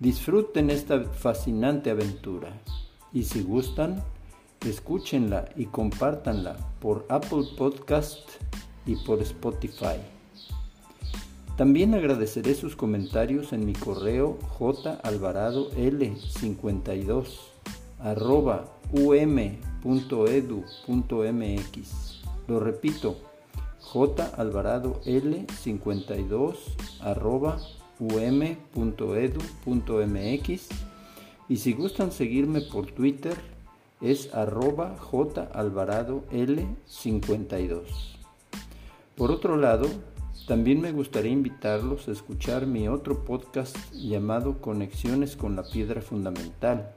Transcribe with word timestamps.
Disfruten 0.00 0.70
esta 0.70 1.02
fascinante 1.02 1.90
aventura 1.90 2.62
y 3.12 3.24
si 3.24 3.42
gustan, 3.42 4.00
escúchenla 4.64 5.48
y 5.56 5.66
compártanla 5.66 6.56
por 6.80 7.04
Apple 7.08 7.42
Podcast 7.56 8.20
y 8.86 8.94
por 9.04 9.20
Spotify. 9.22 9.96
También 11.56 11.94
agradeceré 11.94 12.54
sus 12.54 12.76
comentarios 12.76 13.52
en 13.52 13.66
mi 13.66 13.72
correo 13.72 14.38
jalvaradol52 14.60 17.26
arroba 17.98 18.66
um.edu.mx. 18.92 19.58
Lo 22.46 22.60
repito, 22.60 23.16
jalvaradol52 23.82 26.56
arroba 27.00 27.58
um.edu.mx 28.00 28.58
y 31.48 31.56
si 31.56 31.72
gustan 31.72 32.12
seguirme 32.12 32.60
por 32.60 32.86
Twitter 32.86 33.36
es 34.00 34.32
arroba 34.34 34.96
jalvaradol52. 34.98 37.82
Por 39.16 39.32
otro 39.32 39.56
lado, 39.56 39.88
también 40.46 40.80
me 40.80 40.92
gustaría 40.92 41.32
invitarlos 41.32 42.06
a 42.08 42.12
escuchar 42.12 42.66
mi 42.66 42.88
otro 42.88 43.24
podcast 43.24 43.76
llamado 43.92 44.60
Conexiones 44.60 45.36
con 45.36 45.56
la 45.56 45.64
Piedra 45.64 46.00
Fundamental, 46.00 46.94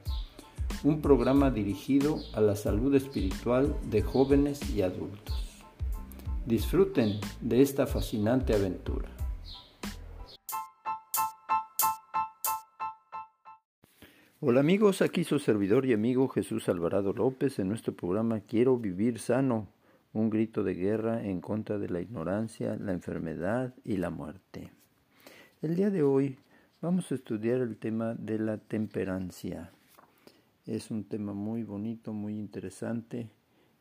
un 0.84 1.02
programa 1.02 1.50
dirigido 1.50 2.20
a 2.34 2.40
la 2.40 2.56
salud 2.56 2.94
espiritual 2.94 3.76
de 3.90 4.02
jóvenes 4.02 4.60
y 4.70 4.80
adultos. 4.82 5.42
Disfruten 6.46 7.20
de 7.40 7.62
esta 7.62 7.86
fascinante 7.86 8.54
aventura. 8.54 9.08
Hola 14.44 14.58
amigos, 14.58 15.02
aquí 15.02 15.22
su 15.22 15.38
servidor 15.38 15.86
y 15.86 15.92
amigo 15.92 16.26
Jesús 16.26 16.68
Alvarado 16.68 17.12
López 17.12 17.60
en 17.60 17.68
nuestro 17.68 17.94
programa 17.94 18.40
Quiero 18.40 18.76
vivir 18.76 19.20
sano 19.20 19.68
un 20.12 20.30
grito 20.30 20.64
de 20.64 20.74
guerra 20.74 21.24
en 21.24 21.40
contra 21.40 21.78
de 21.78 21.88
la 21.88 22.00
ignorancia, 22.00 22.74
la 22.74 22.90
enfermedad 22.90 23.72
y 23.84 23.98
la 23.98 24.10
muerte. 24.10 24.72
El 25.60 25.76
día 25.76 25.90
de 25.90 26.02
hoy 26.02 26.38
vamos 26.80 27.12
a 27.12 27.14
estudiar 27.14 27.60
el 27.60 27.76
tema 27.76 28.14
de 28.14 28.40
la 28.40 28.58
temperancia. 28.58 29.70
Es 30.66 30.90
un 30.90 31.04
tema 31.04 31.34
muy 31.34 31.62
bonito, 31.62 32.12
muy 32.12 32.36
interesante 32.36 33.30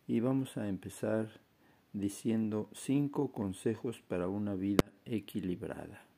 y 0.05 0.19
vamos 0.19 0.57
a 0.57 0.69
empezar 0.69 1.27
diciendo 1.91 2.69
cinco 2.73 3.31
consejos 3.31 3.99
para 4.07 4.27
una 4.27 4.53
vida 4.53 4.83
equilibrada. 5.05 6.10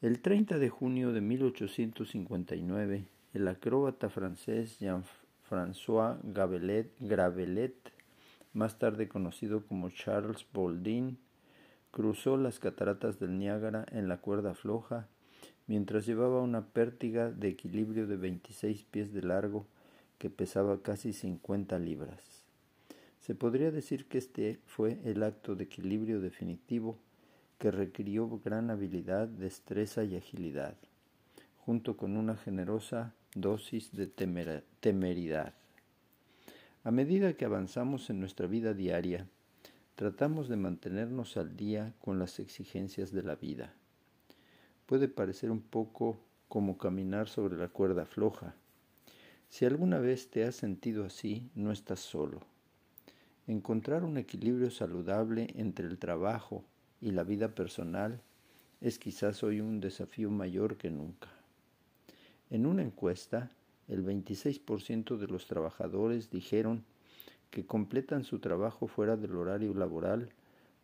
El 0.00 0.20
30 0.20 0.60
de 0.60 0.68
junio 0.68 1.10
de 1.10 1.20
1859, 1.20 3.08
el 3.34 3.48
acróbata 3.48 4.08
francés 4.08 4.78
Jean-François 4.78 6.20
Gravelet 6.22 7.92
más 8.52 8.78
tarde 8.78 9.08
conocido 9.08 9.66
como 9.66 9.90
Charles 9.90 10.46
Boldin, 10.52 11.18
cruzó 11.90 12.36
las 12.36 12.60
cataratas 12.60 13.18
del 13.18 13.40
Niágara 13.40 13.86
en 13.90 14.06
la 14.06 14.18
cuerda 14.18 14.54
floja, 14.54 15.08
mientras 15.66 16.06
llevaba 16.06 16.42
una 16.42 16.64
pértiga 16.66 17.32
de 17.32 17.48
equilibrio 17.48 18.06
de 18.06 18.18
26 18.18 18.84
pies 18.84 19.12
de 19.12 19.22
largo 19.22 19.66
que 20.18 20.30
pesaba 20.30 20.80
casi 20.80 21.12
50 21.12 21.76
libras. 21.80 22.44
Se 23.18 23.34
podría 23.34 23.72
decir 23.72 24.06
que 24.06 24.18
este 24.18 24.60
fue 24.64 25.00
el 25.04 25.24
acto 25.24 25.56
de 25.56 25.64
equilibrio 25.64 26.20
definitivo 26.20 27.00
que 27.58 27.70
requirió 27.72 28.28
gran 28.44 28.70
habilidad, 28.70 29.26
destreza 29.26 30.04
y 30.04 30.16
agilidad, 30.16 30.76
junto 31.58 31.96
con 31.96 32.16
una 32.16 32.36
generosa 32.36 33.14
dosis 33.34 33.92
de 33.92 34.06
temeridad. 34.06 35.54
A 36.84 36.90
medida 36.90 37.34
que 37.34 37.44
avanzamos 37.44 38.10
en 38.10 38.20
nuestra 38.20 38.46
vida 38.46 38.74
diaria, 38.74 39.26
tratamos 39.96 40.48
de 40.48 40.56
mantenernos 40.56 41.36
al 41.36 41.56
día 41.56 41.92
con 42.00 42.20
las 42.20 42.38
exigencias 42.38 43.10
de 43.10 43.24
la 43.24 43.34
vida. 43.34 43.74
Puede 44.86 45.08
parecer 45.08 45.50
un 45.50 45.60
poco 45.60 46.20
como 46.48 46.78
caminar 46.78 47.28
sobre 47.28 47.58
la 47.58 47.68
cuerda 47.68 48.06
floja. 48.06 48.54
Si 49.48 49.64
alguna 49.64 49.98
vez 49.98 50.30
te 50.30 50.44
has 50.44 50.54
sentido 50.54 51.04
así, 51.04 51.50
no 51.54 51.72
estás 51.72 52.00
solo. 52.00 52.40
Encontrar 53.46 54.04
un 54.04 54.16
equilibrio 54.16 54.70
saludable 54.70 55.48
entre 55.56 55.86
el 55.86 55.98
trabajo 55.98 56.64
y 57.00 57.12
la 57.12 57.24
vida 57.24 57.48
personal 57.48 58.20
es 58.80 58.98
quizás 58.98 59.42
hoy 59.42 59.60
un 59.60 59.80
desafío 59.80 60.30
mayor 60.30 60.76
que 60.76 60.90
nunca. 60.90 61.28
En 62.50 62.66
una 62.66 62.82
encuesta, 62.82 63.50
el 63.88 64.04
26% 64.04 65.16
de 65.16 65.26
los 65.26 65.46
trabajadores 65.46 66.30
dijeron 66.30 66.84
que 67.50 67.66
completan 67.66 68.24
su 68.24 68.38
trabajo 68.38 68.86
fuera 68.86 69.16
del 69.16 69.34
horario 69.36 69.74
laboral, 69.74 70.30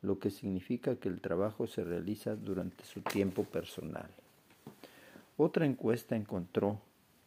lo 0.02 0.19
que 0.19 0.30
significa 0.30 0.97
que 0.97 1.08
el 1.08 1.20
trabajo 1.20 1.66
se 1.66 1.84
realiza 1.84 2.36
durante 2.36 2.84
su 2.84 3.00
tiempo 3.00 3.44
personal. 3.44 4.08
Otra 5.36 5.66
encuesta 5.66 6.16
encontró 6.16 6.81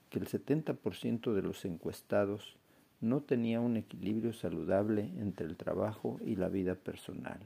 que 0.09 0.19
el 0.19 0.27
70% 0.27 1.33
de 1.33 1.41
los 1.41 1.65
encuestados 1.65 2.55
no 3.01 3.21
tenía 3.21 3.59
un 3.59 3.77
equilibrio 3.77 4.33
saludable 4.33 5.11
entre 5.19 5.45
el 5.45 5.57
trabajo 5.57 6.19
y 6.25 6.35
la 6.35 6.49
vida 6.49 6.75
personal. 6.75 7.39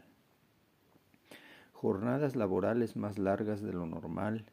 Jornadas 1.81 2.35
laborales 2.35 2.95
más 2.95 3.17
largas 3.17 3.63
de 3.63 3.73
lo 3.73 3.87
normal 3.87 4.45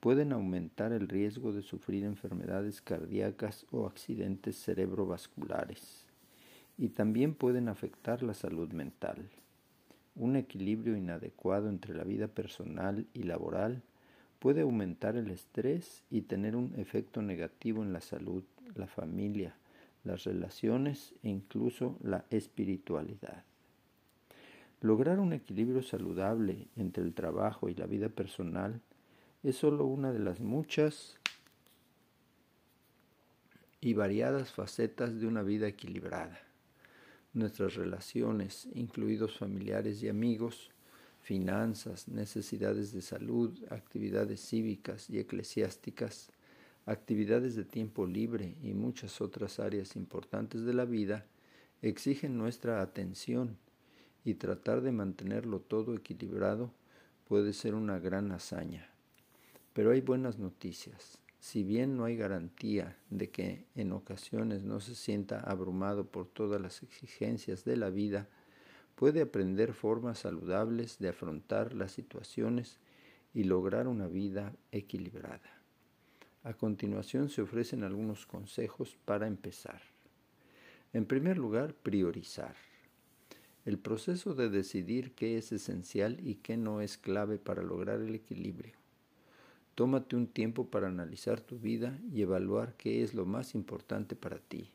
pueden 0.00 0.32
aumentar 0.32 0.90
el 0.90 1.08
riesgo 1.08 1.52
de 1.52 1.62
sufrir 1.62 2.02
enfermedades 2.02 2.82
cardíacas 2.82 3.64
o 3.70 3.86
accidentes 3.86 4.56
cerebrovasculares 4.56 6.04
y 6.76 6.88
también 6.88 7.36
pueden 7.36 7.68
afectar 7.68 8.24
la 8.24 8.34
salud 8.34 8.72
mental. 8.72 9.30
Un 10.16 10.34
equilibrio 10.34 10.96
inadecuado 10.96 11.68
entre 11.68 11.94
la 11.94 12.02
vida 12.02 12.26
personal 12.26 13.06
y 13.14 13.22
laboral 13.22 13.84
puede 14.40 14.62
aumentar 14.62 15.14
el 15.14 15.30
estrés 15.30 16.02
y 16.10 16.22
tener 16.22 16.56
un 16.56 16.74
efecto 16.76 17.22
negativo 17.22 17.84
en 17.84 17.92
la 17.92 18.00
salud, 18.00 18.42
la 18.74 18.88
familia, 18.88 19.54
las 20.02 20.24
relaciones 20.24 21.14
e 21.22 21.28
incluso 21.28 21.96
la 22.02 22.24
espiritualidad. 22.30 23.44
Lograr 24.84 25.18
un 25.18 25.32
equilibrio 25.32 25.82
saludable 25.82 26.68
entre 26.76 27.02
el 27.04 27.14
trabajo 27.14 27.70
y 27.70 27.74
la 27.74 27.86
vida 27.86 28.10
personal 28.10 28.82
es 29.42 29.56
solo 29.56 29.86
una 29.86 30.12
de 30.12 30.18
las 30.18 30.40
muchas 30.40 31.18
y 33.80 33.94
variadas 33.94 34.52
facetas 34.52 35.18
de 35.18 35.26
una 35.26 35.42
vida 35.42 35.66
equilibrada. 35.66 36.38
Nuestras 37.32 37.76
relaciones, 37.76 38.68
incluidos 38.74 39.38
familiares 39.38 40.02
y 40.02 40.10
amigos, 40.10 40.70
finanzas, 41.22 42.06
necesidades 42.06 42.92
de 42.92 43.00
salud, 43.00 43.58
actividades 43.70 44.46
cívicas 44.46 45.08
y 45.08 45.18
eclesiásticas, 45.18 46.30
actividades 46.84 47.56
de 47.56 47.64
tiempo 47.64 48.06
libre 48.06 48.54
y 48.62 48.74
muchas 48.74 49.22
otras 49.22 49.60
áreas 49.60 49.96
importantes 49.96 50.66
de 50.66 50.74
la 50.74 50.84
vida 50.84 51.24
exigen 51.80 52.36
nuestra 52.36 52.82
atención 52.82 53.56
y 54.24 54.34
tratar 54.34 54.80
de 54.80 54.92
mantenerlo 54.92 55.60
todo 55.60 55.94
equilibrado 55.94 56.72
puede 57.28 57.52
ser 57.52 57.74
una 57.74 57.98
gran 57.98 58.32
hazaña. 58.32 58.88
Pero 59.72 59.90
hay 59.90 60.00
buenas 60.00 60.38
noticias. 60.38 61.18
Si 61.40 61.62
bien 61.62 61.96
no 61.96 62.04
hay 62.04 62.16
garantía 62.16 62.96
de 63.10 63.28
que 63.28 63.66
en 63.74 63.92
ocasiones 63.92 64.62
no 64.62 64.80
se 64.80 64.94
sienta 64.94 65.40
abrumado 65.40 66.06
por 66.06 66.26
todas 66.26 66.60
las 66.60 66.82
exigencias 66.82 67.64
de 67.64 67.76
la 67.76 67.90
vida, 67.90 68.28
puede 68.94 69.20
aprender 69.20 69.74
formas 69.74 70.20
saludables 70.20 70.98
de 70.98 71.08
afrontar 71.08 71.74
las 71.74 71.92
situaciones 71.92 72.78
y 73.34 73.44
lograr 73.44 73.88
una 73.88 74.06
vida 74.06 74.54
equilibrada. 74.72 75.60
A 76.44 76.54
continuación 76.54 77.28
se 77.28 77.42
ofrecen 77.42 77.82
algunos 77.82 78.26
consejos 78.26 78.96
para 79.04 79.26
empezar. 79.26 79.82
En 80.92 81.04
primer 81.04 81.36
lugar, 81.36 81.74
priorizar. 81.74 82.54
El 83.64 83.78
proceso 83.78 84.34
de 84.34 84.50
decidir 84.50 85.12
qué 85.12 85.38
es 85.38 85.50
esencial 85.50 86.18
y 86.22 86.34
qué 86.34 86.58
no 86.58 86.82
es 86.82 86.98
clave 86.98 87.38
para 87.38 87.62
lograr 87.62 88.00
el 88.00 88.14
equilibrio. 88.14 88.74
Tómate 89.74 90.16
un 90.16 90.26
tiempo 90.26 90.66
para 90.66 90.88
analizar 90.88 91.40
tu 91.40 91.58
vida 91.58 91.98
y 92.12 92.20
evaluar 92.20 92.74
qué 92.76 93.02
es 93.02 93.14
lo 93.14 93.24
más 93.24 93.54
importante 93.54 94.16
para 94.16 94.38
ti. 94.38 94.70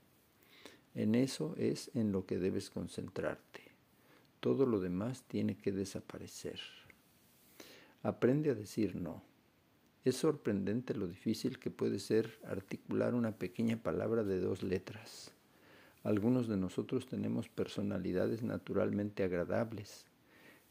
En 0.96 1.14
eso 1.14 1.56
es 1.58 1.92
en 1.94 2.12
lo 2.12 2.26
que 2.26 2.40
debes 2.40 2.72
concentrarte. 2.72 3.62
Todo 4.40 4.66
lo 4.66 4.80
demás 4.80 5.24
tiene 5.28 5.56
que 5.56 5.72
desaparecer. 5.72 6.60
Aprende 8.02 8.50
a 8.50 8.56
decir 8.56 8.96
no. 8.96 9.22
Es 10.04 10.16
sorprendente 10.16 10.96
lo 10.96 11.08
difícil 11.08 11.60
que 11.60 11.70
puede 11.70 12.00
ser 12.00 12.40
articular 12.44 13.14
una 13.14 13.34
pequeña 13.34 13.78
palabra 13.78 14.24
de 14.24 14.40
dos 14.40 14.64
letras. 14.64 15.32
Algunos 16.04 16.48
de 16.48 16.58
nosotros 16.58 17.08
tenemos 17.08 17.50
personalidades 17.50 18.44
naturalmente 18.44 19.24
agradables, 19.24 20.06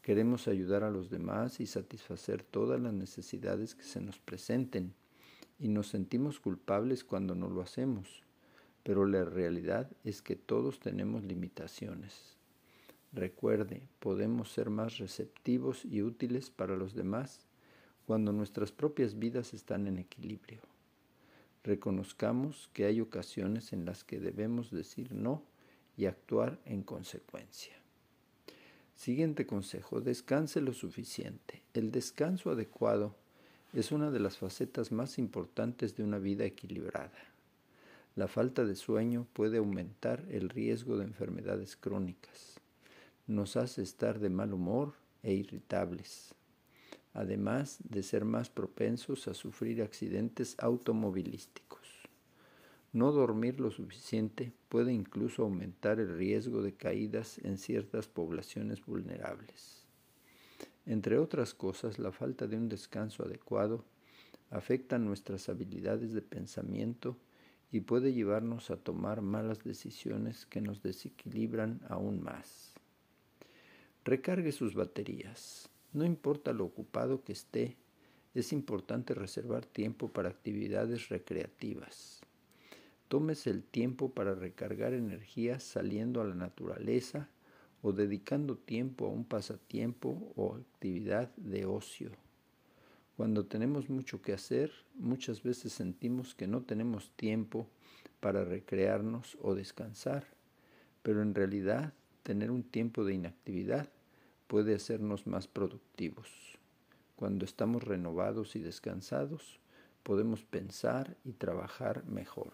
Queremos 0.01 0.47
ayudar 0.47 0.83
a 0.83 0.89
los 0.89 1.09
demás 1.09 1.59
y 1.59 1.67
satisfacer 1.67 2.43
todas 2.43 2.79
las 2.79 2.93
necesidades 2.93 3.75
que 3.75 3.83
se 3.83 3.99
nos 3.99 4.17
presenten 4.17 4.93
y 5.59 5.67
nos 5.67 5.89
sentimos 5.89 6.39
culpables 6.39 7.03
cuando 7.03 7.35
no 7.35 7.49
lo 7.49 7.61
hacemos, 7.61 8.23
pero 8.83 9.05
la 9.05 9.25
realidad 9.25 9.91
es 10.05 10.21
que 10.21 10.37
todos 10.37 10.79
tenemos 10.79 11.23
limitaciones. 11.23 12.37
Recuerde, 13.11 13.87
podemos 13.99 14.51
ser 14.51 14.69
más 14.69 14.99
receptivos 14.99 15.83
y 15.83 16.01
útiles 16.01 16.49
para 16.49 16.77
los 16.77 16.93
demás 16.93 17.45
cuando 18.05 18.31
nuestras 18.31 18.71
propias 18.71 19.19
vidas 19.19 19.53
están 19.53 19.85
en 19.85 19.97
equilibrio. 19.97 20.61
Reconozcamos 21.63 22.69
que 22.73 22.85
hay 22.85 23.01
ocasiones 23.01 23.73
en 23.73 23.85
las 23.85 24.03
que 24.03 24.19
debemos 24.19 24.71
decir 24.71 25.13
no 25.13 25.43
y 25.97 26.05
actuar 26.05 26.59
en 26.65 26.83
consecuencia. 26.83 27.73
Siguiente 28.95 29.45
consejo, 29.45 30.01
descanse 30.01 30.61
lo 30.61 30.73
suficiente. 30.73 31.61
El 31.73 31.91
descanso 31.91 32.51
adecuado 32.51 33.15
es 33.73 33.91
una 33.91 34.09
de 34.09 34.19
las 34.19 34.37
facetas 34.37 34.91
más 34.91 35.17
importantes 35.17 35.95
de 35.95 36.03
una 36.03 36.17
vida 36.17 36.45
equilibrada. 36.45 37.29
La 38.15 38.27
falta 38.27 38.65
de 38.65 38.75
sueño 38.75 39.27
puede 39.33 39.57
aumentar 39.57 40.25
el 40.29 40.49
riesgo 40.49 40.97
de 40.97 41.05
enfermedades 41.05 41.77
crónicas. 41.77 42.59
Nos 43.27 43.55
hace 43.55 43.83
estar 43.83 44.19
de 44.19 44.29
mal 44.29 44.53
humor 44.53 44.93
e 45.23 45.33
irritables, 45.33 46.33
además 47.19 47.79
de 47.83 48.01
ser 48.01 48.23
más 48.23 48.49
propensos 48.49 49.27
a 49.27 49.33
sufrir 49.33 49.81
accidentes 49.81 50.55
automovilísticos. 50.57 51.79
No 52.93 53.11
dormir 53.11 53.59
lo 53.59 53.71
suficiente 53.71 54.53
puede 54.69 54.93
incluso 54.93 55.43
aumentar 55.43 55.99
el 55.99 56.17
riesgo 56.17 56.61
de 56.61 56.75
caídas 56.75 57.37
en 57.39 57.57
ciertas 57.57 58.07
poblaciones 58.07 58.85
vulnerables. 58.85 59.85
Entre 60.85 61.17
otras 61.17 61.53
cosas, 61.53 61.99
la 61.99 62.13
falta 62.13 62.47
de 62.47 62.55
un 62.55 62.69
descanso 62.69 63.23
adecuado 63.23 63.83
afecta 64.49 64.97
nuestras 64.97 65.49
habilidades 65.49 66.13
de 66.13 66.21
pensamiento 66.21 67.17
y 67.69 67.81
puede 67.81 68.13
llevarnos 68.13 68.71
a 68.71 68.77
tomar 68.77 69.21
malas 69.21 69.65
decisiones 69.65 70.45
que 70.45 70.61
nos 70.61 70.81
desequilibran 70.81 71.81
aún 71.89 72.23
más. 72.23 72.75
Recargue 74.05 74.53
sus 74.53 74.73
baterías. 74.73 75.69
No 75.91 76.05
importa 76.05 76.53
lo 76.53 76.65
ocupado 76.65 77.23
que 77.23 77.33
esté, 77.33 77.77
es 78.35 78.53
importante 78.53 79.15
reservar 79.15 79.65
tiempo 79.65 80.09
para 80.09 80.29
actividades 80.29 81.09
recreativas. 81.09 82.21
Tómese 83.07 83.49
el 83.49 83.63
tiempo 83.63 84.11
para 84.11 84.35
recargar 84.35 84.93
energías 84.93 85.63
saliendo 85.63 86.21
a 86.21 86.25
la 86.25 86.35
naturaleza 86.35 87.27
o 87.81 87.91
dedicando 87.91 88.55
tiempo 88.55 89.07
a 89.07 89.09
un 89.09 89.25
pasatiempo 89.25 90.31
o 90.35 90.55
actividad 90.55 91.33
de 91.37 91.65
ocio. 91.65 92.11
Cuando 93.17 93.47
tenemos 93.47 93.89
mucho 93.89 94.21
que 94.21 94.33
hacer, 94.33 94.71
muchas 94.93 95.41
veces 95.41 95.73
sentimos 95.73 96.35
que 96.35 96.45
no 96.45 96.61
tenemos 96.61 97.11
tiempo 97.15 97.67
para 98.19 98.45
recrearnos 98.45 99.37
o 99.41 99.55
descansar, 99.55 100.27
pero 101.01 101.23
en 101.23 101.33
realidad 101.33 101.93
tener 102.21 102.51
un 102.51 102.63
tiempo 102.63 103.03
de 103.03 103.15
inactividad 103.15 103.89
puede 104.49 104.73
hacernos 104.73 105.27
más 105.27 105.47
productivos. 105.47 106.27
Cuando 107.15 107.45
estamos 107.45 107.83
renovados 107.83 108.55
y 108.55 108.59
descansados, 108.59 109.59
podemos 110.01 110.43
pensar 110.43 111.15
y 111.23 111.33
trabajar 111.33 112.03
mejor. 112.05 112.51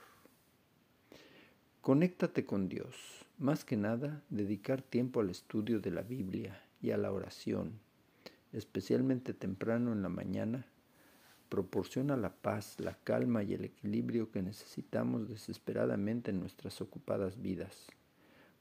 Conéctate 1.80 2.46
con 2.46 2.68
Dios. 2.68 3.26
Más 3.38 3.64
que 3.64 3.78
nada, 3.78 4.22
dedicar 4.30 4.82
tiempo 4.82 5.22
al 5.22 5.30
estudio 5.30 5.80
de 5.80 5.92
la 5.92 6.02
Biblia 6.02 6.62
y 6.82 6.92
a 6.92 6.98
la 6.98 7.14
oración, 7.14 7.80
especialmente 8.52 9.34
temprano 9.34 9.94
en 9.94 10.02
la 10.02 10.10
mañana, 10.10 10.66
proporciona 11.48 12.18
la 12.18 12.34
paz, 12.34 12.78
la 12.78 12.98
calma 13.06 13.42
y 13.44 13.54
el 13.54 13.64
equilibrio 13.64 14.32
que 14.32 14.42
necesitamos 14.42 15.30
desesperadamente 15.30 16.32
en 16.32 16.42
nuestras 16.42 16.82
ocupadas 16.82 17.42
vidas. 17.42 17.88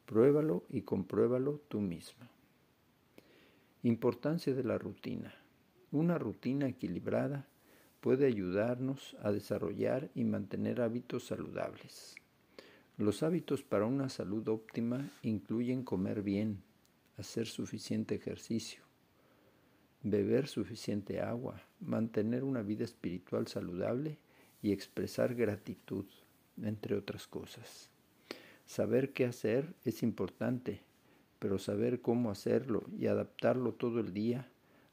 Pruébalo 0.06 0.62
y 0.70 0.82
compruébalo 0.82 1.60
tú 1.66 1.80
mismo. 1.80 2.28
Importancia 3.84 4.54
de 4.54 4.64
la 4.64 4.78
rutina. 4.78 5.34
Una 5.92 6.16
rutina 6.16 6.66
equilibrada 6.66 7.46
puede 8.00 8.24
ayudarnos 8.24 9.14
a 9.22 9.30
desarrollar 9.30 10.08
y 10.14 10.24
mantener 10.24 10.80
hábitos 10.80 11.26
saludables. 11.26 12.14
Los 12.96 13.22
hábitos 13.22 13.62
para 13.62 13.84
una 13.84 14.08
salud 14.08 14.48
óptima 14.48 15.10
incluyen 15.20 15.82
comer 15.82 16.22
bien, 16.22 16.62
hacer 17.18 17.46
suficiente 17.46 18.14
ejercicio, 18.14 18.82
beber 20.02 20.46
suficiente 20.46 21.20
agua, 21.20 21.60
mantener 21.78 22.42
una 22.42 22.62
vida 22.62 22.84
espiritual 22.84 23.48
saludable 23.48 24.16
y 24.62 24.72
expresar 24.72 25.34
gratitud, 25.34 26.06
entre 26.62 26.96
otras 26.96 27.26
cosas. 27.26 27.90
Saber 28.64 29.12
qué 29.12 29.26
hacer 29.26 29.74
es 29.84 30.02
importante, 30.02 30.80
pero 31.38 31.58
saber 31.58 32.00
cómo 32.00 32.30
hacerlo 32.30 32.84
y 32.98 33.06
adaptarlo 33.06 33.72
todo 33.72 34.00
el 34.00 34.12
día 34.12 34.48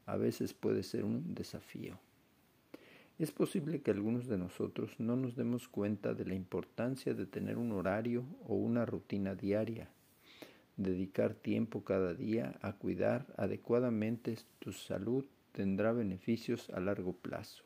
a 0.06 0.16
veces 0.16 0.52
puede 0.52 0.82
ser 0.82 1.04
un 1.04 1.34
desafío. 1.34 1.98
Es 3.18 3.30
posible 3.30 3.82
que 3.82 3.90
algunos 3.90 4.26
de 4.26 4.38
nosotros 4.38 4.98
no 4.98 5.16
nos 5.16 5.36
demos 5.36 5.68
cuenta 5.68 6.14
de 6.14 6.24
la 6.24 6.34
importancia 6.34 7.14
de 7.14 7.26
tener 7.26 7.58
un 7.58 7.72
horario 7.72 8.24
o 8.46 8.54
una 8.54 8.84
rutina 8.84 9.34
diaria. 9.34 9.88
Dedicar 10.76 11.34
tiempo 11.34 11.84
cada 11.84 12.14
día 12.14 12.58
a 12.62 12.72
cuidar 12.72 13.26
adecuadamente 13.36 14.38
tu 14.58 14.72
salud 14.72 15.24
tendrá 15.52 15.92
beneficios 15.92 16.70
a 16.70 16.80
largo 16.80 17.12
plazo. 17.12 17.62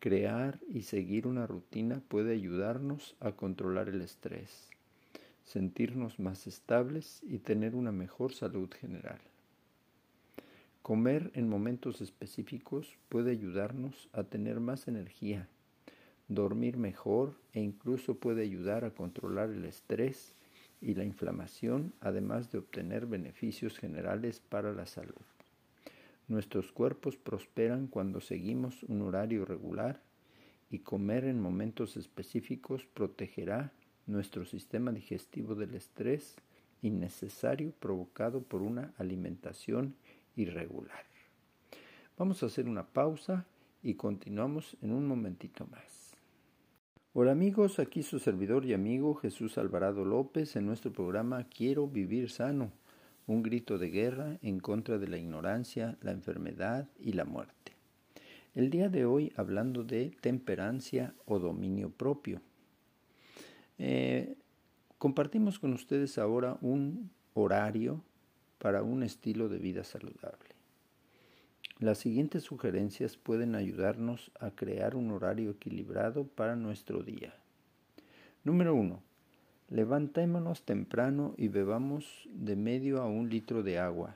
Crear 0.00 0.58
y 0.68 0.82
seguir 0.82 1.26
una 1.26 1.46
rutina 1.46 2.02
puede 2.08 2.32
ayudarnos 2.32 3.16
a 3.20 3.32
controlar 3.32 3.90
el 3.90 4.00
estrés, 4.00 4.70
sentirnos 5.50 6.20
más 6.20 6.46
estables 6.46 7.22
y 7.24 7.38
tener 7.38 7.74
una 7.74 7.90
mejor 7.90 8.32
salud 8.32 8.70
general. 8.72 9.18
Comer 10.80 11.32
en 11.34 11.48
momentos 11.48 12.00
específicos 12.00 12.96
puede 13.08 13.32
ayudarnos 13.32 14.08
a 14.12 14.22
tener 14.22 14.60
más 14.60 14.86
energía, 14.86 15.48
dormir 16.28 16.76
mejor 16.76 17.34
e 17.52 17.60
incluso 17.60 18.14
puede 18.14 18.42
ayudar 18.42 18.84
a 18.84 18.92
controlar 18.92 19.50
el 19.50 19.64
estrés 19.64 20.34
y 20.80 20.94
la 20.94 21.02
inflamación, 21.02 21.94
además 22.00 22.52
de 22.52 22.58
obtener 22.58 23.06
beneficios 23.06 23.76
generales 23.76 24.38
para 24.38 24.72
la 24.72 24.86
salud. 24.86 25.26
Nuestros 26.28 26.70
cuerpos 26.70 27.16
prosperan 27.16 27.88
cuando 27.88 28.20
seguimos 28.20 28.84
un 28.84 29.02
horario 29.02 29.44
regular 29.44 30.00
y 30.70 30.78
comer 30.78 31.24
en 31.24 31.40
momentos 31.40 31.96
específicos 31.96 32.86
protegerá 32.94 33.72
nuestro 34.10 34.44
sistema 34.44 34.92
digestivo 34.92 35.54
del 35.54 35.74
estrés 35.74 36.36
innecesario 36.82 37.72
provocado 37.78 38.42
por 38.42 38.62
una 38.62 38.92
alimentación 38.98 39.94
irregular. 40.36 41.04
Vamos 42.16 42.42
a 42.42 42.46
hacer 42.46 42.68
una 42.68 42.86
pausa 42.86 43.46
y 43.82 43.94
continuamos 43.94 44.76
en 44.82 44.92
un 44.92 45.06
momentito 45.06 45.66
más. 45.66 46.16
Hola 47.12 47.32
amigos, 47.32 47.78
aquí 47.78 48.02
su 48.02 48.18
servidor 48.18 48.64
y 48.64 48.72
amigo 48.72 49.14
Jesús 49.14 49.58
Alvarado 49.58 50.04
López 50.04 50.54
en 50.54 50.66
nuestro 50.66 50.92
programa 50.92 51.44
Quiero 51.44 51.88
vivir 51.88 52.30
sano, 52.30 52.72
un 53.26 53.42
grito 53.42 53.78
de 53.78 53.90
guerra 53.90 54.38
en 54.42 54.60
contra 54.60 54.98
de 54.98 55.08
la 55.08 55.18
ignorancia, 55.18 55.98
la 56.02 56.12
enfermedad 56.12 56.88
y 56.98 57.12
la 57.12 57.24
muerte. 57.24 57.72
El 58.54 58.70
día 58.70 58.88
de 58.88 59.04
hoy 59.04 59.32
hablando 59.36 59.84
de 59.84 60.10
temperancia 60.20 61.14
o 61.24 61.38
dominio 61.38 61.90
propio. 61.90 62.42
Eh, 63.82 64.36
compartimos 64.98 65.58
con 65.58 65.72
ustedes 65.72 66.18
ahora 66.18 66.58
un 66.60 67.10
horario 67.32 68.04
para 68.58 68.82
un 68.82 69.02
estilo 69.02 69.48
de 69.48 69.58
vida 69.58 69.84
saludable. 69.84 70.50
Las 71.78 71.96
siguientes 71.96 72.42
sugerencias 72.42 73.16
pueden 73.16 73.54
ayudarnos 73.54 74.32
a 74.38 74.50
crear 74.50 74.96
un 74.96 75.10
horario 75.10 75.52
equilibrado 75.52 76.26
para 76.26 76.56
nuestro 76.56 77.02
día. 77.02 77.32
Número 78.44 78.74
1. 78.74 79.02
Levantémonos 79.70 80.66
temprano 80.66 81.34
y 81.38 81.48
bebamos 81.48 82.28
de 82.34 82.56
medio 82.56 83.00
a 83.00 83.06
un 83.06 83.30
litro 83.30 83.62
de 83.62 83.78
agua. 83.78 84.14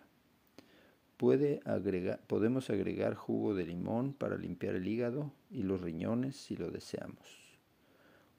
Podemos 1.17 2.69
agregar 2.69 3.15
jugo 3.15 3.55
de 3.55 3.65
limón 3.65 4.13
para 4.13 4.37
limpiar 4.37 4.75
el 4.75 4.87
hígado 4.87 5.33
y 5.51 5.63
los 5.63 5.81
riñones 5.81 6.37
si 6.37 6.55
lo 6.55 6.71
deseamos. 6.71 7.44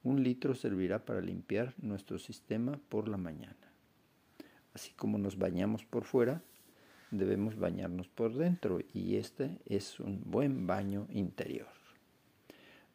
Un 0.06 0.22
litro 0.24 0.54
servirá 0.54 1.04
para 1.04 1.20
limpiar 1.20 1.74
nuestro 1.80 2.20
sistema 2.20 2.80
por 2.90 3.08
la 3.08 3.18
mañana. 3.18 3.56
Así 4.76 4.92
como 4.94 5.18
nos 5.18 5.40
bañamos 5.40 5.84
por 5.84 6.04
fuera, 6.04 6.44
debemos 7.10 7.56
bañarnos 7.56 8.08
por 8.08 8.36
dentro 8.36 8.82
y 8.94 9.16
este 9.16 9.58
es 9.66 10.00
un 10.00 10.22
buen 10.24 10.68
baño 10.68 11.08
interior. 11.10 11.74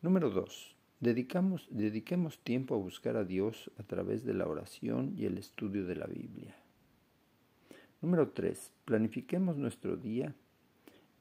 Número 0.02 0.31
2. 0.31 0.76
Dedicamos, 1.00 1.67
dediquemos 1.73 2.38
tiempo 2.38 2.76
a 2.76 2.79
buscar 2.79 3.17
a 3.17 3.25
Dios 3.25 3.73
a 3.76 3.83
través 3.83 4.25
de 4.25 4.35
la 4.35 4.47
oración 4.47 5.12
y 5.17 5.25
el 5.25 5.37
estudio 5.37 5.87
de 5.87 5.97
la 5.97 6.07
Biblia. 6.07 6.55
Número 8.02 8.29
3. 8.29 8.73
Planifiquemos 8.85 9.57
nuestro 9.57 9.97
día 9.97 10.33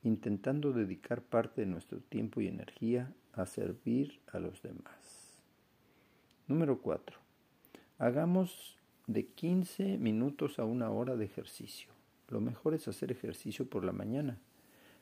intentando 0.03 0.71
dedicar 0.71 1.23
parte 1.23 1.61
de 1.61 1.67
nuestro 1.67 1.99
tiempo 1.99 2.41
y 2.41 2.47
energía 2.47 3.11
a 3.33 3.47
servir 3.47 4.19
a 4.31 4.37
los 4.37 4.61
demás. 4.61 5.18
Número 6.49 6.79
4. 6.79 7.15
Hagamos 7.99 8.75
de 9.05 9.27
15 9.27 9.99
minutos 9.99 10.57
a 10.57 10.65
una 10.65 10.89
hora 10.89 11.15
de 11.15 11.23
ejercicio. 11.23 11.91
Lo 12.27 12.41
mejor 12.41 12.73
es 12.73 12.87
hacer 12.87 13.11
ejercicio 13.11 13.69
por 13.69 13.85
la 13.85 13.91
mañana, 13.91 14.39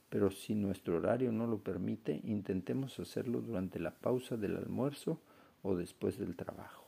pero 0.10 0.30
si 0.30 0.56
nuestro 0.56 0.98
horario 0.98 1.32
no 1.32 1.48
lo 1.48 1.60
permite, 1.60 2.20
intentemos 2.26 3.00
hacerlo 3.00 3.40
durante 3.40 3.80
la 3.80 3.92
pausa 3.92 4.36
del 4.36 4.58
almuerzo 4.58 5.22
o 5.64 5.78
después 5.78 6.18
del 6.18 6.36
trabajo. 6.36 6.84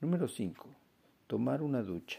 Número 0.00 0.26
5. 0.26 0.66
Tomar 1.28 1.62
una 1.62 1.84
ducha. 1.84 2.18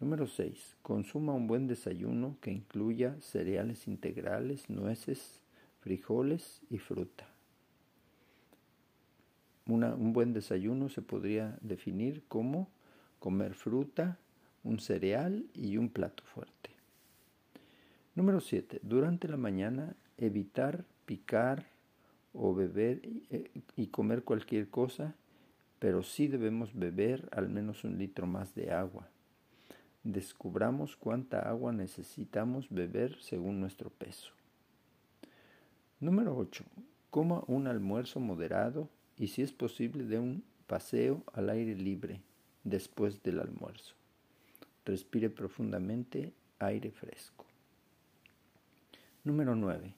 Número 0.00 0.26
6. 0.26 0.78
Consuma 0.80 1.34
un 1.34 1.46
buen 1.46 1.66
desayuno 1.66 2.38
que 2.40 2.52
incluya 2.52 3.20
cereales 3.20 3.86
integrales, 3.86 4.70
nueces, 4.70 5.42
frijoles 5.82 6.62
y 6.70 6.78
fruta. 6.78 7.31
Un 9.66 10.12
buen 10.12 10.32
desayuno 10.32 10.88
se 10.88 11.02
podría 11.02 11.56
definir 11.60 12.24
como 12.28 12.68
comer 13.18 13.54
fruta, 13.54 14.18
un 14.64 14.80
cereal 14.80 15.46
y 15.54 15.76
un 15.76 15.88
plato 15.88 16.24
fuerte. 16.24 16.70
Número 18.14 18.40
7. 18.40 18.80
Durante 18.82 19.28
la 19.28 19.36
mañana 19.36 19.94
evitar 20.18 20.84
picar 21.06 21.66
o 22.34 22.54
beber 22.54 23.00
eh, 23.30 23.50
y 23.76 23.86
comer 23.88 24.22
cualquier 24.22 24.68
cosa, 24.68 25.14
pero 25.78 26.02
sí 26.02 26.28
debemos 26.28 26.74
beber 26.74 27.28
al 27.32 27.48
menos 27.48 27.84
un 27.84 27.98
litro 27.98 28.26
más 28.26 28.54
de 28.54 28.72
agua. 28.72 29.08
Descubramos 30.04 30.96
cuánta 30.96 31.48
agua 31.48 31.72
necesitamos 31.72 32.68
beber 32.68 33.16
según 33.20 33.60
nuestro 33.60 33.90
peso. 33.90 34.32
Número 36.00 36.36
8. 36.36 36.64
Coma 37.10 37.42
un 37.46 37.66
almuerzo 37.66 38.20
moderado 38.20 38.88
y 39.22 39.28
si 39.28 39.40
es 39.40 39.52
posible 39.52 40.02
de 40.02 40.18
un 40.18 40.42
paseo 40.66 41.22
al 41.32 41.48
aire 41.48 41.76
libre 41.76 42.20
después 42.64 43.22
del 43.22 43.38
almuerzo. 43.38 43.94
Respire 44.84 45.30
profundamente 45.30 46.32
aire 46.58 46.90
fresco. 46.90 47.46
Número 49.22 49.54
9. 49.54 49.94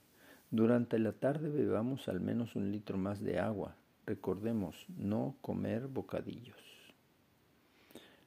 Durante 0.51 0.99
la 0.99 1.13
tarde 1.13 1.49
bebamos 1.49 2.07
al 2.09 2.21
menos 2.21 2.55
un 2.55 2.71
litro 2.71 2.99
más 2.99 3.23
de 3.23 3.39
agua. 3.39 3.77
Recordemos, 4.05 4.85
no 4.95 5.37
comer 5.41 5.87
bocadillos. 5.87 6.61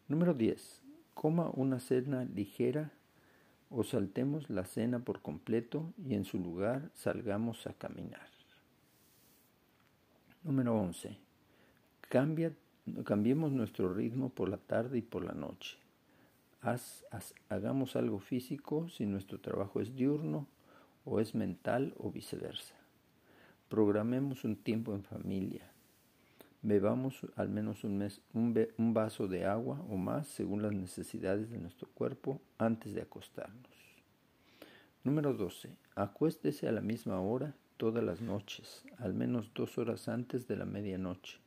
Número 0.07 0.33
10. 0.33 0.81
Coma 1.13 1.51
una 1.53 1.79
cena 1.79 2.25
ligera 2.25 2.91
o 3.69 3.83
saltemos 3.83 4.49
la 4.49 4.65
cena 4.65 4.97
por 4.97 5.21
completo 5.21 5.93
y 6.03 6.15
en 6.15 6.25
su 6.25 6.39
lugar 6.39 6.89
salgamos 6.95 7.67
a 7.67 7.73
caminar. 7.73 8.36
Número 10.47 10.75
11. 10.75 11.15
Cambia, 12.09 12.53
cambiemos 13.03 13.51
nuestro 13.51 13.93
ritmo 13.93 14.29
por 14.29 14.49
la 14.49 14.57
tarde 14.57 14.97
y 14.97 15.01
por 15.01 15.23
la 15.23 15.33
noche 15.33 15.77
hagamos 17.49 17.95
algo 17.95 18.19
físico 18.19 18.89
si 18.89 19.05
nuestro 19.05 19.39
trabajo 19.39 19.79
es 19.79 19.95
diurno 19.95 20.47
o 21.05 21.19
es 21.19 21.35
mental 21.35 21.93
o 21.97 22.11
viceversa. 22.11 22.75
Programemos 23.69 24.43
un 24.43 24.55
tiempo 24.55 24.93
en 24.93 25.03
familia. 25.03 25.69
Bebamos 26.61 27.25
al 27.35 27.49
menos 27.49 27.83
un, 27.83 27.97
mes, 27.97 28.21
un 28.33 28.93
vaso 28.93 29.27
de 29.27 29.45
agua 29.45 29.81
o 29.89 29.97
más 29.97 30.27
según 30.27 30.61
las 30.61 30.73
necesidades 30.73 31.49
de 31.49 31.59
nuestro 31.59 31.87
cuerpo 31.89 32.41
antes 32.57 32.93
de 32.93 33.01
acostarnos. 33.01 33.71
Número 35.03 35.33
12. 35.33 35.69
Acuéstese 35.95 36.67
a 36.67 36.71
la 36.71 36.81
misma 36.81 37.21
hora 37.21 37.53
todas 37.77 38.03
las 38.03 38.21
noches, 38.21 38.83
al 38.97 39.13
menos 39.13 39.51
dos 39.53 39.77
horas 39.77 40.07
antes 40.09 40.47
de 40.47 40.57
la 40.57 40.65
medianoche. 40.65 41.37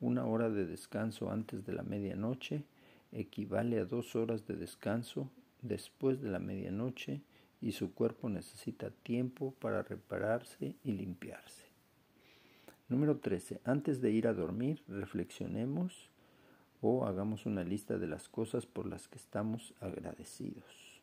Una 0.00 0.24
hora 0.24 0.48
de 0.48 0.64
descanso 0.64 1.30
antes 1.30 1.66
de 1.66 1.72
la 1.72 1.82
medianoche 1.82 2.64
equivale 3.12 3.78
a 3.80 3.84
dos 3.84 4.14
horas 4.14 4.46
de 4.46 4.56
descanso 4.56 5.30
después 5.62 6.20
de 6.20 6.30
la 6.30 6.38
medianoche 6.38 7.22
y 7.60 7.72
su 7.72 7.92
cuerpo 7.92 8.28
necesita 8.28 8.90
tiempo 8.90 9.54
para 9.58 9.82
repararse 9.82 10.76
y 10.84 10.92
limpiarse. 10.92 11.66
Número 12.88 13.18
13. 13.18 13.60
Antes 13.64 14.00
de 14.00 14.12
ir 14.12 14.28
a 14.28 14.34
dormir, 14.34 14.82
reflexionemos 14.86 16.10
o 16.80 17.06
hagamos 17.06 17.46
una 17.46 17.64
lista 17.64 17.98
de 17.98 18.06
las 18.06 18.28
cosas 18.28 18.66
por 18.66 18.86
las 18.86 19.08
que 19.08 19.18
estamos 19.18 19.74
agradecidos. 19.80 21.00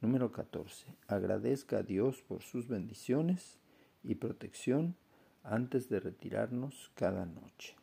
Número 0.00 0.30
14. 0.30 0.86
Agradezca 1.08 1.78
a 1.78 1.82
Dios 1.82 2.22
por 2.22 2.42
sus 2.42 2.68
bendiciones 2.68 3.58
y 4.04 4.16
protección 4.16 4.96
antes 5.42 5.88
de 5.88 6.00
retirarnos 6.00 6.90
cada 6.94 7.26
noche. 7.26 7.74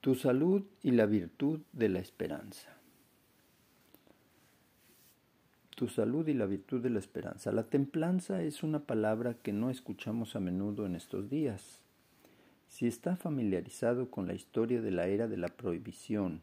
Tu 0.00 0.14
salud 0.14 0.64
y 0.82 0.90
la 0.90 1.06
virtud 1.06 1.60
de 1.72 1.88
la 1.88 1.98
esperanza. 1.98 2.76
Tu 5.74 5.88
salud 5.88 6.28
y 6.28 6.34
la 6.34 6.44
virtud 6.44 6.82
de 6.82 6.90
la 6.90 6.98
esperanza. 6.98 7.50
La 7.52 7.64
templanza 7.64 8.42
es 8.42 8.62
una 8.62 8.80
palabra 8.80 9.34
que 9.34 9.52
no 9.52 9.70
escuchamos 9.70 10.36
a 10.36 10.40
menudo 10.40 10.84
en 10.84 10.94
estos 10.94 11.30
días. 11.30 11.80
Si 12.68 12.86
está 12.86 13.16
familiarizado 13.16 14.10
con 14.10 14.26
la 14.26 14.34
historia 14.34 14.82
de 14.82 14.90
la 14.90 15.06
era 15.06 15.26
de 15.26 15.36
la 15.36 15.48
prohibición, 15.48 16.42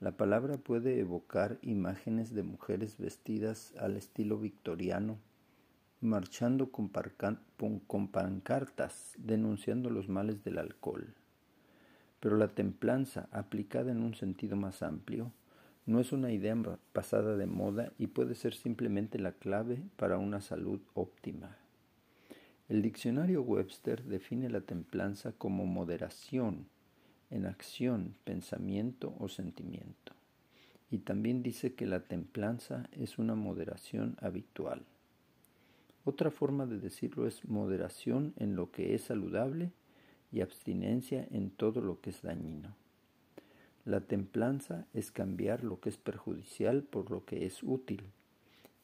la 0.00 0.12
palabra 0.12 0.58
puede 0.58 1.00
evocar 1.00 1.58
imágenes 1.60 2.32
de 2.32 2.44
mujeres 2.44 2.98
vestidas 2.98 3.74
al 3.78 3.96
estilo 3.96 4.38
victoriano, 4.38 5.18
marchando 6.00 6.70
con, 6.70 6.88
pancartas 8.08 9.14
denunciando 9.18 9.90
los 9.90 10.08
males 10.08 10.44
del 10.44 10.58
alcohol. 10.58 11.14
Pero 12.20 12.36
la 12.36 12.46
templanza, 12.46 13.28
aplicada 13.32 13.90
en 13.90 14.04
un 14.04 14.14
sentido 14.14 14.54
más 14.56 14.82
amplio, 14.82 15.32
no 15.84 15.98
es 15.98 16.12
una 16.12 16.30
idea 16.30 16.54
pasada 16.92 17.36
de 17.36 17.46
moda 17.46 17.92
y 17.98 18.06
puede 18.08 18.36
ser 18.36 18.54
simplemente 18.54 19.18
la 19.18 19.32
clave 19.32 19.82
para 19.96 20.18
una 20.18 20.40
salud 20.40 20.80
óptima. 20.94 21.56
El 22.68 22.82
diccionario 22.82 23.42
Webster 23.42 24.04
define 24.04 24.48
la 24.48 24.60
templanza 24.60 25.32
como 25.32 25.66
moderación 25.66 26.66
en 27.30 27.46
acción, 27.46 28.14
pensamiento 28.24 29.14
o 29.18 29.28
sentimiento. 29.28 30.12
Y 30.90 30.98
también 30.98 31.42
dice 31.42 31.74
que 31.74 31.86
la 31.86 32.00
templanza 32.00 32.88
es 32.92 33.18
una 33.18 33.34
moderación 33.34 34.16
habitual. 34.20 34.84
Otra 36.04 36.30
forma 36.30 36.64
de 36.64 36.78
decirlo 36.78 37.26
es 37.26 37.44
moderación 37.44 38.32
en 38.36 38.56
lo 38.56 38.70
que 38.70 38.94
es 38.94 39.02
saludable 39.02 39.72
y 40.32 40.40
abstinencia 40.40 41.26
en 41.30 41.50
todo 41.50 41.80
lo 41.80 42.00
que 42.00 42.10
es 42.10 42.22
dañino. 42.22 42.74
La 43.84 44.00
templanza 44.00 44.86
es 44.92 45.10
cambiar 45.10 45.64
lo 45.64 45.80
que 45.80 45.88
es 45.88 45.96
perjudicial 45.96 46.82
por 46.82 47.10
lo 47.10 47.24
que 47.24 47.46
es 47.46 47.62
útil, 47.62 48.02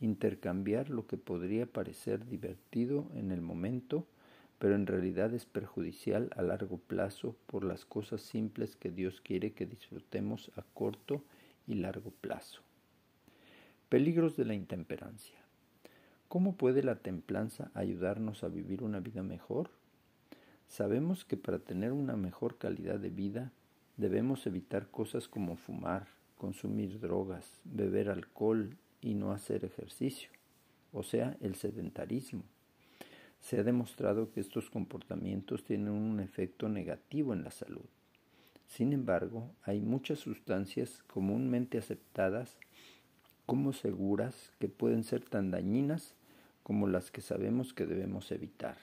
intercambiar 0.00 0.90
lo 0.90 1.06
que 1.06 1.16
podría 1.16 1.66
parecer 1.66 2.26
divertido 2.26 3.10
en 3.14 3.30
el 3.30 3.40
momento, 3.40 4.06
pero 4.64 4.76
en 4.76 4.86
realidad 4.86 5.34
es 5.34 5.44
perjudicial 5.44 6.30
a 6.34 6.40
largo 6.40 6.78
plazo 6.78 7.36
por 7.48 7.64
las 7.64 7.84
cosas 7.84 8.22
simples 8.22 8.76
que 8.76 8.90
Dios 8.90 9.20
quiere 9.20 9.52
que 9.52 9.66
disfrutemos 9.66 10.50
a 10.56 10.62
corto 10.62 11.22
y 11.66 11.74
largo 11.74 12.12
plazo. 12.22 12.62
Peligros 13.90 14.38
de 14.38 14.46
la 14.46 14.54
intemperancia. 14.54 15.36
¿Cómo 16.28 16.56
puede 16.56 16.82
la 16.82 16.94
templanza 16.94 17.70
ayudarnos 17.74 18.42
a 18.42 18.48
vivir 18.48 18.82
una 18.82 19.00
vida 19.00 19.22
mejor? 19.22 19.68
Sabemos 20.66 21.26
que 21.26 21.36
para 21.36 21.58
tener 21.58 21.92
una 21.92 22.16
mejor 22.16 22.56
calidad 22.56 22.98
de 22.98 23.10
vida 23.10 23.52
debemos 23.98 24.46
evitar 24.46 24.90
cosas 24.90 25.28
como 25.28 25.56
fumar, 25.56 26.06
consumir 26.38 27.00
drogas, 27.00 27.60
beber 27.64 28.08
alcohol 28.08 28.78
y 29.02 29.12
no 29.12 29.32
hacer 29.32 29.66
ejercicio, 29.66 30.30
o 30.90 31.02
sea, 31.02 31.36
el 31.42 31.54
sedentarismo. 31.54 32.44
Se 33.44 33.60
ha 33.60 33.62
demostrado 33.62 34.32
que 34.32 34.40
estos 34.40 34.70
comportamientos 34.70 35.64
tienen 35.64 35.90
un 35.90 36.18
efecto 36.18 36.70
negativo 36.70 37.34
en 37.34 37.44
la 37.44 37.50
salud. 37.50 37.84
Sin 38.66 38.94
embargo, 38.94 39.50
hay 39.64 39.82
muchas 39.82 40.20
sustancias 40.20 41.02
comúnmente 41.08 41.76
aceptadas 41.76 42.56
como 43.44 43.74
seguras 43.74 44.50
que 44.58 44.68
pueden 44.68 45.04
ser 45.04 45.22
tan 45.28 45.50
dañinas 45.50 46.14
como 46.62 46.86
las 46.86 47.10
que 47.10 47.20
sabemos 47.20 47.74
que 47.74 47.84
debemos 47.84 48.32
evitar. 48.32 48.78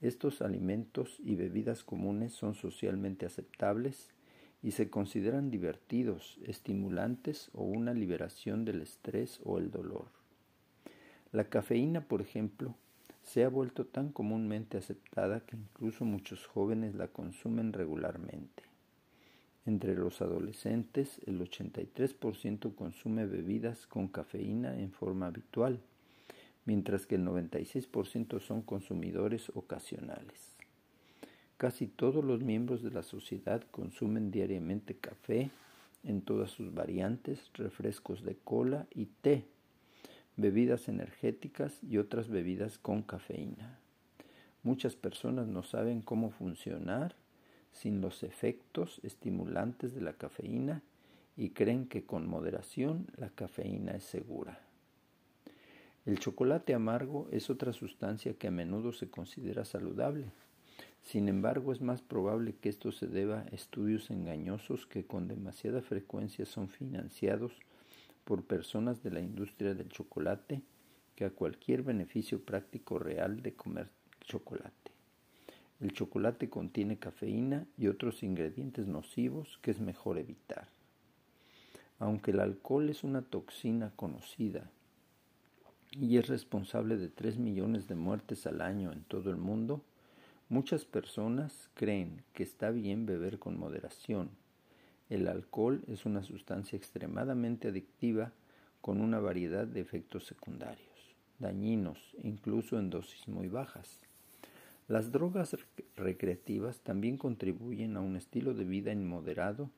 Estos 0.00 0.40
alimentos 0.40 1.18
y 1.22 1.36
bebidas 1.36 1.84
comunes 1.84 2.32
son 2.32 2.54
socialmente 2.54 3.26
aceptables 3.26 4.08
y 4.62 4.70
se 4.70 4.88
consideran 4.88 5.50
divertidos, 5.50 6.38
estimulantes 6.46 7.50
o 7.52 7.64
una 7.64 7.92
liberación 7.92 8.64
del 8.64 8.80
estrés 8.80 9.40
o 9.44 9.58
el 9.58 9.70
dolor. 9.70 10.06
La 11.32 11.44
cafeína, 11.44 12.00
por 12.00 12.22
ejemplo, 12.22 12.76
se 13.22 13.44
ha 13.44 13.48
vuelto 13.48 13.86
tan 13.86 14.12
comúnmente 14.12 14.78
aceptada 14.78 15.40
que 15.40 15.56
incluso 15.56 16.04
muchos 16.04 16.46
jóvenes 16.46 16.94
la 16.94 17.08
consumen 17.08 17.72
regularmente. 17.72 18.64
Entre 19.64 19.94
los 19.94 20.20
adolescentes, 20.20 21.20
el 21.26 21.40
83% 21.40 22.74
consume 22.74 23.26
bebidas 23.26 23.86
con 23.86 24.08
cafeína 24.08 24.78
en 24.78 24.90
forma 24.90 25.28
habitual, 25.28 25.80
mientras 26.64 27.06
que 27.06 27.14
el 27.14 27.24
96% 27.24 28.40
son 28.40 28.62
consumidores 28.62 29.50
ocasionales. 29.54 30.56
Casi 31.56 31.86
todos 31.86 32.24
los 32.24 32.42
miembros 32.42 32.82
de 32.82 32.90
la 32.90 33.04
sociedad 33.04 33.62
consumen 33.70 34.32
diariamente 34.32 34.96
café 34.96 35.50
en 36.02 36.22
todas 36.22 36.50
sus 36.50 36.74
variantes, 36.74 37.50
refrescos 37.54 38.24
de 38.24 38.36
cola 38.36 38.88
y 38.92 39.06
té, 39.06 39.44
bebidas 40.36 40.88
energéticas 40.88 41.78
y 41.82 41.98
otras 41.98 42.28
bebidas 42.28 42.78
con 42.78 43.02
cafeína. 43.02 43.78
Muchas 44.62 44.96
personas 44.96 45.48
no 45.48 45.62
saben 45.62 46.02
cómo 46.02 46.30
funcionar 46.30 47.16
sin 47.72 48.00
los 48.00 48.22
efectos 48.22 49.00
estimulantes 49.02 49.94
de 49.94 50.00
la 50.00 50.12
cafeína 50.12 50.82
y 51.36 51.50
creen 51.50 51.86
que 51.86 52.04
con 52.04 52.28
moderación 52.28 53.06
la 53.16 53.30
cafeína 53.30 53.92
es 53.92 54.04
segura. 54.04 54.60
El 56.04 56.18
chocolate 56.18 56.74
amargo 56.74 57.28
es 57.30 57.48
otra 57.48 57.72
sustancia 57.72 58.34
que 58.34 58.48
a 58.48 58.50
menudo 58.50 58.92
se 58.92 59.08
considera 59.08 59.64
saludable. 59.64 60.26
Sin 61.02 61.28
embargo, 61.28 61.72
es 61.72 61.80
más 61.80 62.02
probable 62.02 62.54
que 62.60 62.68
esto 62.68 62.92
se 62.92 63.06
deba 63.06 63.40
a 63.40 63.54
estudios 63.54 64.10
engañosos 64.10 64.86
que 64.86 65.04
con 65.04 65.28
demasiada 65.28 65.80
frecuencia 65.80 66.44
son 66.44 66.68
financiados 66.68 67.52
por 68.24 68.44
personas 68.44 69.02
de 69.02 69.10
la 69.10 69.20
industria 69.20 69.74
del 69.74 69.88
chocolate 69.88 70.62
que 71.14 71.24
a 71.24 71.30
cualquier 71.30 71.82
beneficio 71.82 72.44
práctico 72.44 72.98
real 72.98 73.42
de 73.42 73.54
comer 73.54 73.88
chocolate. 74.20 74.92
El 75.80 75.92
chocolate 75.92 76.48
contiene 76.48 76.98
cafeína 76.98 77.66
y 77.76 77.88
otros 77.88 78.22
ingredientes 78.22 78.86
nocivos 78.86 79.58
que 79.62 79.72
es 79.72 79.80
mejor 79.80 80.18
evitar. 80.18 80.68
Aunque 81.98 82.30
el 82.30 82.40
alcohol 82.40 82.88
es 82.88 83.04
una 83.04 83.22
toxina 83.22 83.92
conocida 83.96 84.70
y 85.90 86.18
es 86.18 86.28
responsable 86.28 86.96
de 86.96 87.08
3 87.08 87.36
millones 87.38 87.88
de 87.88 87.96
muertes 87.96 88.46
al 88.46 88.60
año 88.60 88.92
en 88.92 89.02
todo 89.02 89.30
el 89.30 89.36
mundo, 89.36 89.82
muchas 90.48 90.84
personas 90.84 91.70
creen 91.74 92.22
que 92.32 92.42
está 92.42 92.70
bien 92.70 93.04
beber 93.04 93.38
con 93.38 93.58
moderación. 93.58 94.30
El 95.12 95.28
alcohol 95.28 95.84
es 95.88 96.06
una 96.06 96.22
sustancia 96.22 96.74
extremadamente 96.74 97.68
adictiva 97.68 98.32
con 98.80 98.98
una 98.98 99.20
variedad 99.20 99.66
de 99.66 99.82
efectos 99.82 100.24
secundarios, 100.24 100.88
dañinos, 101.38 102.16
incluso 102.22 102.78
en 102.78 102.88
dosis 102.88 103.28
muy 103.28 103.48
bajas. 103.48 104.00
Las 104.88 105.12
drogas 105.12 105.54
recreativas 105.96 106.80
también 106.80 107.18
contribuyen 107.18 107.98
a 107.98 108.00
un 108.00 108.16
estilo 108.16 108.54
de 108.54 108.64
vida 108.64 108.90
inmoderado 108.90 109.68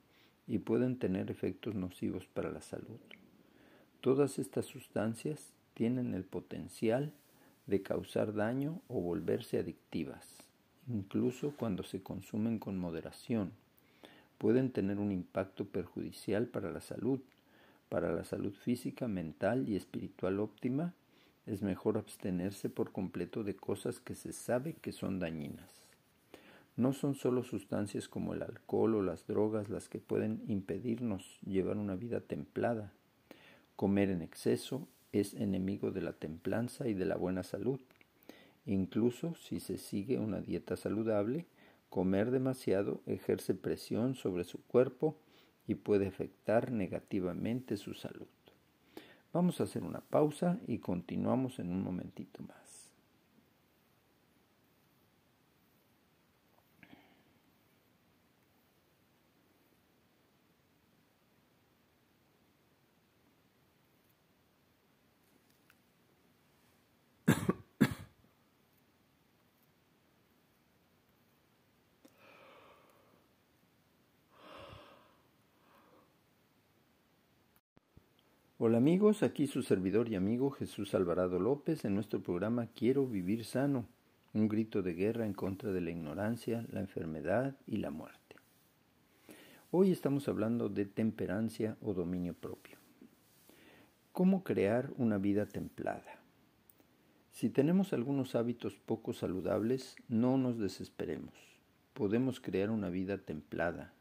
y 0.47 0.59
pueden 0.59 1.01
tener 1.01 1.33
efectos 1.33 1.75
nocivos 1.75 2.29
para 2.29 2.53
la 2.53 2.61
salud. 2.61 3.01
Todas 4.01 4.39
estas 4.39 4.67
sustancias 4.67 5.53
tienen 5.75 6.15
el 6.15 6.23
potencial 6.23 7.13
de 7.67 7.83
causar 7.83 8.35
daño 8.35 8.83
o 8.87 9.01
volverse 9.01 9.59
adictivas, 9.59 10.47
incluso 10.87 11.57
cuando 11.57 11.83
se 11.83 12.05
consumen 12.05 12.61
con 12.61 12.79
moderación. 12.79 13.64
Pueden 14.45 14.73
tener 14.73 14.99
un 14.99 15.11
impacto 15.11 15.65
perjudicial 15.65 16.49
para 16.49 16.71
la 16.71 16.83
salud, 16.83 17.19
para 17.89 18.13
la 18.13 18.25
salud 18.25 18.53
física, 18.53 19.09
mental 19.09 19.71
y 19.71 19.75
espiritual 19.75 20.39
óptima 20.39 20.93
es 21.47 21.63
mejor 21.63 21.97
abstenerse 21.97 22.69
por 22.69 22.93
completo 22.93 23.43
de 23.43 23.57
cosas 23.57 24.01
que 24.01 24.15
se 24.15 24.35
sabe 24.35 24.75
que 24.75 24.93
son 24.93 25.19
dañinas. 25.19 25.71
No 26.77 26.93
son 26.93 27.15
solo 27.15 27.43
sustancias 27.43 28.07
como 28.07 28.35
el 28.35 28.43
alcohol 28.43 28.97
o 28.97 29.03
las 29.03 29.27
drogas 29.27 29.71
las 29.71 29.89
que 29.89 29.99
pueden 29.99 30.43
impedirnos 30.47 31.39
llevar 31.47 31.79
una 31.79 31.97
vida 31.97 32.21
templada. 32.21 32.93
Comer 33.77 34.11
en 34.11 34.21
exceso 34.21 34.87
es 35.13 35.33
enemigo 35.33 35.91
de 35.91 36.03
la 36.03 36.13
templanza 36.13 36.87
y 36.87 36.93
de 36.93 37.07
la 37.07 37.17
buena 37.17 37.45
salud. 37.45 37.81
Incluso 38.67 39.37
si 39.37 39.59
se 39.59 39.79
sigue 39.79 40.19
una 40.19 40.43
dieta 40.43 40.77
saludable, 40.77 41.47
comer 41.95 42.33
demasiado 42.33 43.03
ejerce 43.07 43.55
presión 43.55 44.17
sobre 44.17 44.43
su 44.43 44.61
cuerpo 44.65 45.17
y 45.69 45.77
puede 45.77 46.09
afectar 46.09 46.73
negativamente 46.73 47.77
su 47.77 47.95
salud. 47.95 48.27
Vamos 49.33 49.61
a 49.61 49.63
hacer 49.63 49.85
una 49.85 50.01
pausa 50.01 50.59
y 50.67 50.79
continuamos 50.79 51.61
en 51.61 51.71
un 51.71 51.85
momentito 51.85 52.43
más. 52.43 52.64
Hola 78.57 78.79
amigos, 78.79 79.25
aquí 79.25 79.49
su 79.49 79.63
servidor 79.63 80.09
y 80.09 80.15
amigo 80.15 80.53
Jesús 80.53 80.95
Alvarado 80.95 81.41
López 81.41 81.85
en 81.85 81.97
nuestro 81.97 82.23
programa 82.23 82.69
Quiero 82.69 83.05
vivir 83.05 83.45
sano, 83.45 83.85
un 84.33 84.47
grito 84.47 84.81
de 84.81 84.95
guerra 84.95 85.27
en 85.27 85.33
contra 85.33 85.73
de 85.73 85.81
la 85.81 85.91
ignorancia, 85.91 86.65
la 86.71 86.79
enfermedad 86.79 87.57
y 87.67 87.79
la 87.79 87.91
muerte. 87.91 88.37
Hoy 89.73 89.91
estamos 89.91 90.29
hablando 90.29 90.69
de 90.69 90.87
temperancia 90.87 91.77
o 91.83 91.95
dominio 91.95 92.33
propio. 92.33 92.79
¿Cómo 94.13 94.45
crear 94.45 94.93
una 94.99 95.19
vida 95.19 95.47
templada? 95.47 96.23
Si 97.33 97.51
tenemos 97.51 97.93
algunos 97.93 98.37
hábitos 98.37 98.77
poco 98.77 99.15
saludables, 99.15 99.97
no 100.09 100.39
nos 100.39 100.61
desesperemos. 100.61 101.35
Podemos 101.93 102.39
crear 102.39 102.71
una 102.71 102.89
vida 102.89 103.19
templada. 103.19 103.93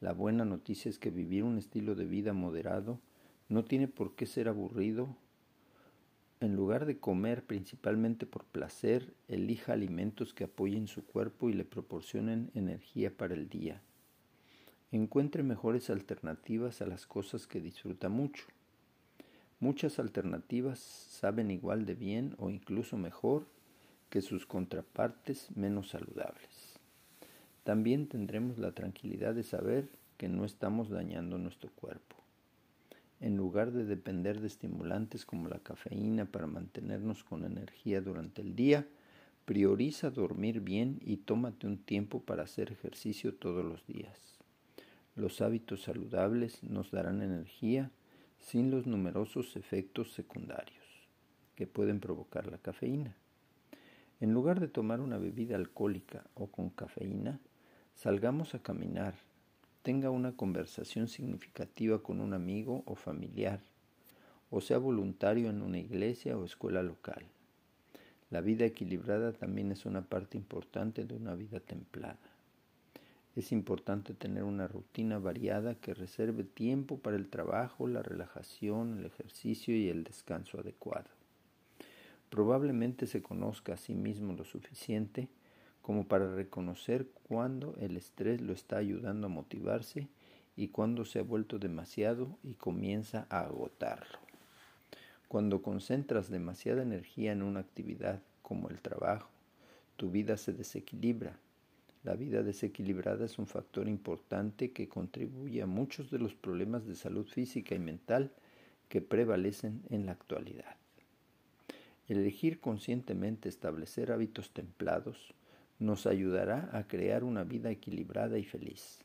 La 0.00 0.12
buena 0.12 0.44
noticia 0.44 0.88
es 0.88 0.98
que 0.98 1.10
vivir 1.10 1.44
un 1.44 1.58
estilo 1.58 1.94
de 1.94 2.06
vida 2.06 2.32
moderado 2.32 2.98
no 3.48 3.64
tiene 3.64 3.88
por 3.88 4.14
qué 4.14 4.26
ser 4.26 4.48
aburrido. 4.48 5.16
En 6.40 6.54
lugar 6.54 6.86
de 6.86 6.98
comer 6.98 7.44
principalmente 7.44 8.26
por 8.26 8.44
placer, 8.44 9.14
elija 9.26 9.72
alimentos 9.72 10.34
que 10.34 10.44
apoyen 10.44 10.86
su 10.86 11.04
cuerpo 11.04 11.48
y 11.48 11.54
le 11.54 11.64
proporcionen 11.64 12.50
energía 12.54 13.16
para 13.16 13.34
el 13.34 13.48
día. 13.48 13.82
Encuentre 14.92 15.42
mejores 15.42 15.90
alternativas 15.90 16.80
a 16.80 16.86
las 16.86 17.06
cosas 17.06 17.46
que 17.46 17.60
disfruta 17.60 18.08
mucho. 18.08 18.44
Muchas 19.60 19.98
alternativas 19.98 20.78
saben 20.78 21.50
igual 21.50 21.84
de 21.84 21.94
bien 21.94 22.34
o 22.38 22.48
incluso 22.48 22.96
mejor 22.96 23.46
que 24.08 24.22
sus 24.22 24.46
contrapartes 24.46 25.48
menos 25.56 25.90
saludables. 25.90 26.78
También 27.64 28.06
tendremos 28.06 28.56
la 28.58 28.72
tranquilidad 28.72 29.34
de 29.34 29.42
saber 29.42 29.90
que 30.16 30.28
no 30.28 30.44
estamos 30.44 30.88
dañando 30.88 31.38
nuestro 31.38 31.70
cuerpo. 31.70 32.17
En 33.20 33.36
lugar 33.36 33.72
de 33.72 33.84
depender 33.84 34.40
de 34.40 34.46
estimulantes 34.46 35.26
como 35.26 35.48
la 35.48 35.58
cafeína 35.58 36.26
para 36.26 36.46
mantenernos 36.46 37.24
con 37.24 37.44
energía 37.44 38.00
durante 38.00 38.42
el 38.42 38.54
día, 38.54 38.86
prioriza 39.44 40.10
dormir 40.10 40.60
bien 40.60 41.00
y 41.00 41.16
tómate 41.16 41.66
un 41.66 41.78
tiempo 41.78 42.20
para 42.20 42.44
hacer 42.44 42.70
ejercicio 42.70 43.34
todos 43.34 43.64
los 43.64 43.84
días. 43.86 44.38
Los 45.16 45.40
hábitos 45.40 45.82
saludables 45.82 46.62
nos 46.62 46.92
darán 46.92 47.22
energía 47.22 47.90
sin 48.38 48.70
los 48.70 48.86
numerosos 48.86 49.56
efectos 49.56 50.12
secundarios 50.12 50.84
que 51.56 51.66
pueden 51.66 51.98
provocar 51.98 52.46
la 52.46 52.58
cafeína. 52.58 53.16
En 54.20 54.32
lugar 54.32 54.60
de 54.60 54.68
tomar 54.68 55.00
una 55.00 55.18
bebida 55.18 55.56
alcohólica 55.56 56.24
o 56.34 56.46
con 56.46 56.70
cafeína, 56.70 57.40
salgamos 57.94 58.54
a 58.54 58.62
caminar, 58.62 59.14
tenga 59.88 60.10
una 60.10 60.32
conversación 60.32 61.08
significativa 61.08 62.02
con 62.02 62.20
un 62.20 62.34
amigo 62.34 62.82
o 62.84 62.94
familiar, 62.94 63.62
o 64.50 64.60
sea 64.60 64.76
voluntario 64.76 65.48
en 65.48 65.62
una 65.62 65.78
iglesia 65.78 66.36
o 66.36 66.44
escuela 66.44 66.82
local. 66.82 67.24
La 68.28 68.42
vida 68.42 68.66
equilibrada 68.66 69.32
también 69.32 69.72
es 69.72 69.86
una 69.86 70.02
parte 70.02 70.36
importante 70.36 71.06
de 71.06 71.14
una 71.14 71.34
vida 71.34 71.60
templada. 71.60 72.18
Es 73.34 73.50
importante 73.50 74.12
tener 74.12 74.42
una 74.42 74.68
rutina 74.68 75.18
variada 75.18 75.74
que 75.74 75.94
reserve 75.94 76.44
tiempo 76.44 76.98
para 76.98 77.16
el 77.16 77.28
trabajo, 77.28 77.88
la 77.88 78.02
relajación, 78.02 78.98
el 78.98 79.06
ejercicio 79.06 79.74
y 79.74 79.88
el 79.88 80.04
descanso 80.04 80.60
adecuado. 80.60 81.08
Probablemente 82.28 83.06
se 83.06 83.22
conozca 83.22 83.72
a 83.72 83.78
sí 83.78 83.94
mismo 83.94 84.34
lo 84.34 84.44
suficiente 84.44 85.28
como 85.88 86.06
para 86.06 86.34
reconocer 86.34 87.06
cuándo 87.22 87.74
el 87.80 87.96
estrés 87.96 88.42
lo 88.42 88.52
está 88.52 88.76
ayudando 88.76 89.28
a 89.28 89.30
motivarse 89.30 90.06
y 90.54 90.68
cuándo 90.68 91.06
se 91.06 91.18
ha 91.18 91.22
vuelto 91.22 91.58
demasiado 91.58 92.36
y 92.44 92.52
comienza 92.52 93.26
a 93.30 93.40
agotarlo. 93.40 94.18
Cuando 95.28 95.62
concentras 95.62 96.28
demasiada 96.28 96.82
energía 96.82 97.32
en 97.32 97.40
una 97.40 97.60
actividad 97.60 98.20
como 98.42 98.68
el 98.68 98.82
trabajo, 98.82 99.30
tu 99.96 100.10
vida 100.10 100.36
se 100.36 100.52
desequilibra. 100.52 101.38
La 102.04 102.16
vida 102.16 102.42
desequilibrada 102.42 103.24
es 103.24 103.38
un 103.38 103.46
factor 103.46 103.88
importante 103.88 104.72
que 104.72 104.90
contribuye 104.90 105.62
a 105.62 105.66
muchos 105.66 106.10
de 106.10 106.18
los 106.18 106.34
problemas 106.34 106.86
de 106.86 106.96
salud 106.96 107.26
física 107.26 107.74
y 107.74 107.78
mental 107.78 108.30
que 108.90 109.00
prevalecen 109.00 109.80
en 109.88 110.04
la 110.04 110.12
actualidad. 110.12 110.76
Elegir 112.08 112.60
conscientemente 112.60 113.48
establecer 113.48 114.12
hábitos 114.12 114.50
templados 114.50 115.32
nos 115.78 116.06
ayudará 116.06 116.70
a 116.72 116.86
crear 116.88 117.24
una 117.24 117.44
vida 117.44 117.70
equilibrada 117.70 118.38
y 118.38 118.44
feliz. 118.44 119.00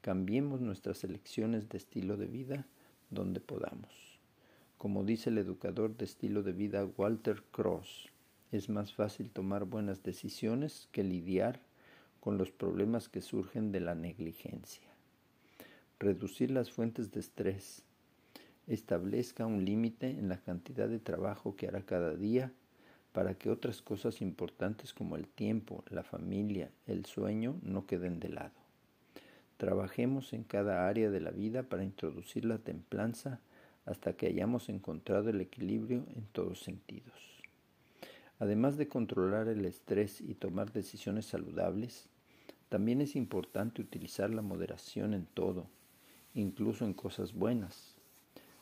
Cambiemos 0.00 0.60
nuestras 0.60 1.04
elecciones 1.04 1.68
de 1.68 1.78
estilo 1.78 2.16
de 2.16 2.26
vida 2.26 2.66
donde 3.10 3.40
podamos. 3.40 4.18
Como 4.78 5.04
dice 5.04 5.30
el 5.30 5.38
educador 5.38 5.96
de 5.96 6.04
estilo 6.04 6.42
de 6.42 6.52
vida 6.52 6.84
Walter 6.84 7.44
Cross, 7.52 8.08
es 8.50 8.68
más 8.68 8.92
fácil 8.92 9.30
tomar 9.30 9.64
buenas 9.64 10.02
decisiones 10.02 10.88
que 10.90 11.04
lidiar 11.04 11.60
con 12.18 12.36
los 12.36 12.50
problemas 12.50 13.08
que 13.08 13.20
surgen 13.20 13.70
de 13.70 13.80
la 13.80 13.94
negligencia. 13.94 14.88
Reducir 15.98 16.50
las 16.50 16.70
fuentes 16.70 17.12
de 17.12 17.20
estrés. 17.20 17.84
Establezca 18.66 19.46
un 19.46 19.64
límite 19.64 20.10
en 20.10 20.28
la 20.28 20.38
cantidad 20.38 20.88
de 20.88 20.98
trabajo 20.98 21.54
que 21.54 21.68
hará 21.68 21.82
cada 21.82 22.14
día 22.14 22.52
para 23.12 23.34
que 23.34 23.50
otras 23.50 23.82
cosas 23.82 24.20
importantes 24.22 24.92
como 24.94 25.16
el 25.16 25.28
tiempo, 25.28 25.84
la 25.90 26.02
familia, 26.02 26.70
el 26.86 27.04
sueño 27.04 27.58
no 27.62 27.86
queden 27.86 28.18
de 28.20 28.30
lado. 28.30 28.54
Trabajemos 29.58 30.32
en 30.32 30.44
cada 30.44 30.88
área 30.88 31.10
de 31.10 31.20
la 31.20 31.30
vida 31.30 31.62
para 31.62 31.84
introducir 31.84 32.44
la 32.44 32.58
templanza 32.58 33.40
hasta 33.84 34.14
que 34.14 34.26
hayamos 34.26 34.68
encontrado 34.68 35.30
el 35.30 35.40
equilibrio 35.40 36.04
en 36.16 36.24
todos 36.32 36.60
sentidos. 36.60 37.42
Además 38.38 38.76
de 38.76 38.88
controlar 38.88 39.48
el 39.48 39.64
estrés 39.64 40.20
y 40.20 40.34
tomar 40.34 40.72
decisiones 40.72 41.26
saludables, 41.26 42.08
también 42.68 43.00
es 43.00 43.14
importante 43.14 43.82
utilizar 43.82 44.30
la 44.30 44.42
moderación 44.42 45.14
en 45.14 45.26
todo, 45.26 45.68
incluso 46.34 46.84
en 46.84 46.94
cosas 46.94 47.34
buenas. 47.34 47.94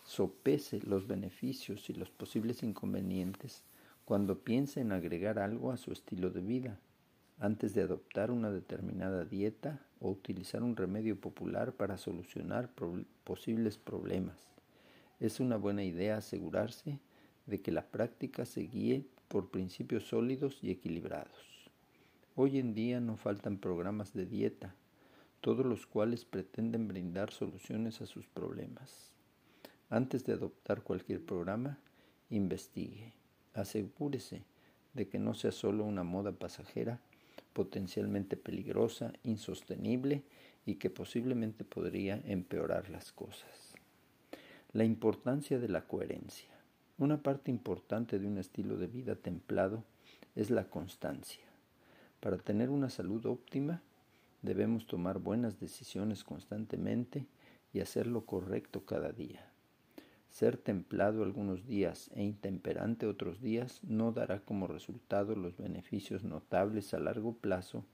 Sopese 0.04 0.80
los 0.82 1.06
beneficios 1.06 1.88
y 1.88 1.94
los 1.94 2.10
posibles 2.10 2.62
inconvenientes 2.62 3.64
cuando 4.10 4.40
piense 4.40 4.80
en 4.80 4.90
agregar 4.90 5.38
algo 5.38 5.70
a 5.70 5.76
su 5.76 5.92
estilo 5.92 6.30
de 6.30 6.40
vida, 6.40 6.80
antes 7.38 7.74
de 7.74 7.82
adoptar 7.82 8.32
una 8.32 8.50
determinada 8.50 9.24
dieta 9.24 9.86
o 10.00 10.10
utilizar 10.10 10.64
un 10.64 10.74
remedio 10.74 11.20
popular 11.20 11.74
para 11.74 11.96
solucionar 11.96 12.72
posibles 13.22 13.78
problemas. 13.78 14.36
Es 15.20 15.38
una 15.38 15.56
buena 15.56 15.84
idea 15.84 16.16
asegurarse 16.16 16.98
de 17.46 17.60
que 17.60 17.70
la 17.70 17.86
práctica 17.86 18.46
se 18.46 18.62
guíe 18.62 19.06
por 19.28 19.52
principios 19.52 20.08
sólidos 20.08 20.58
y 20.60 20.72
equilibrados. 20.72 21.70
Hoy 22.34 22.58
en 22.58 22.74
día 22.74 22.98
no 22.98 23.16
faltan 23.16 23.58
programas 23.58 24.12
de 24.12 24.26
dieta, 24.26 24.74
todos 25.40 25.64
los 25.64 25.86
cuales 25.86 26.24
pretenden 26.24 26.88
brindar 26.88 27.30
soluciones 27.30 28.00
a 28.00 28.06
sus 28.06 28.26
problemas. 28.26 29.12
Antes 29.88 30.24
de 30.24 30.32
adoptar 30.32 30.82
cualquier 30.82 31.24
programa, 31.24 31.78
investigue 32.28 33.19
asegúrese 33.54 34.42
de 34.94 35.08
que 35.08 35.18
no 35.18 35.34
sea 35.34 35.52
solo 35.52 35.84
una 35.84 36.02
moda 36.02 36.32
pasajera, 36.32 37.00
potencialmente 37.52 38.36
peligrosa, 38.36 39.12
insostenible 39.24 40.22
y 40.66 40.76
que 40.76 40.90
posiblemente 40.90 41.64
podría 41.64 42.20
empeorar 42.24 42.90
las 42.90 43.12
cosas. 43.12 43.74
La 44.72 44.84
importancia 44.84 45.58
de 45.58 45.68
la 45.68 45.86
coherencia. 45.86 46.48
Una 46.98 47.22
parte 47.22 47.50
importante 47.50 48.18
de 48.18 48.26
un 48.26 48.38
estilo 48.38 48.76
de 48.76 48.86
vida 48.86 49.16
templado 49.16 49.84
es 50.36 50.50
la 50.50 50.64
constancia. 50.64 51.44
Para 52.20 52.36
tener 52.36 52.70
una 52.70 52.90
salud 52.90 53.24
óptima, 53.26 53.82
debemos 54.42 54.86
tomar 54.86 55.18
buenas 55.18 55.58
decisiones 55.58 56.24
constantemente 56.24 57.26
y 57.72 57.80
hacer 57.80 58.06
lo 58.06 58.26
correcto 58.26 58.84
cada 58.84 59.12
día. 59.12 59.49
Ser 60.30 60.56
templado 60.56 61.24
algunos 61.24 61.66
días 61.66 62.08
e 62.14 62.22
intemperante 62.22 63.06
otros 63.06 63.40
días 63.40 63.80
no 63.82 64.12
dará 64.12 64.40
como 64.40 64.68
resultado 64.68 65.34
los 65.34 65.56
beneficios 65.56 66.22
notables 66.22 66.94
a 66.94 67.00
largo 67.00 67.34
plazo 67.34 67.84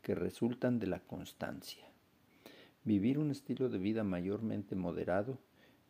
que 0.00 0.14
resultan 0.14 0.78
de 0.78 0.86
la 0.86 1.00
constancia. 1.00 1.84
Vivir 2.84 3.18
un 3.18 3.30
estilo 3.30 3.68
de 3.68 3.78
vida 3.78 4.04
mayormente 4.04 4.76
moderado 4.76 5.38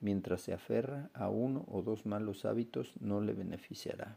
mientras 0.00 0.40
se 0.40 0.54
aferra 0.54 1.10
a 1.12 1.28
uno 1.28 1.66
o 1.68 1.82
dos 1.82 2.06
malos 2.06 2.46
hábitos 2.46 2.94
no 3.00 3.20
le 3.20 3.34
beneficiará. 3.34 4.16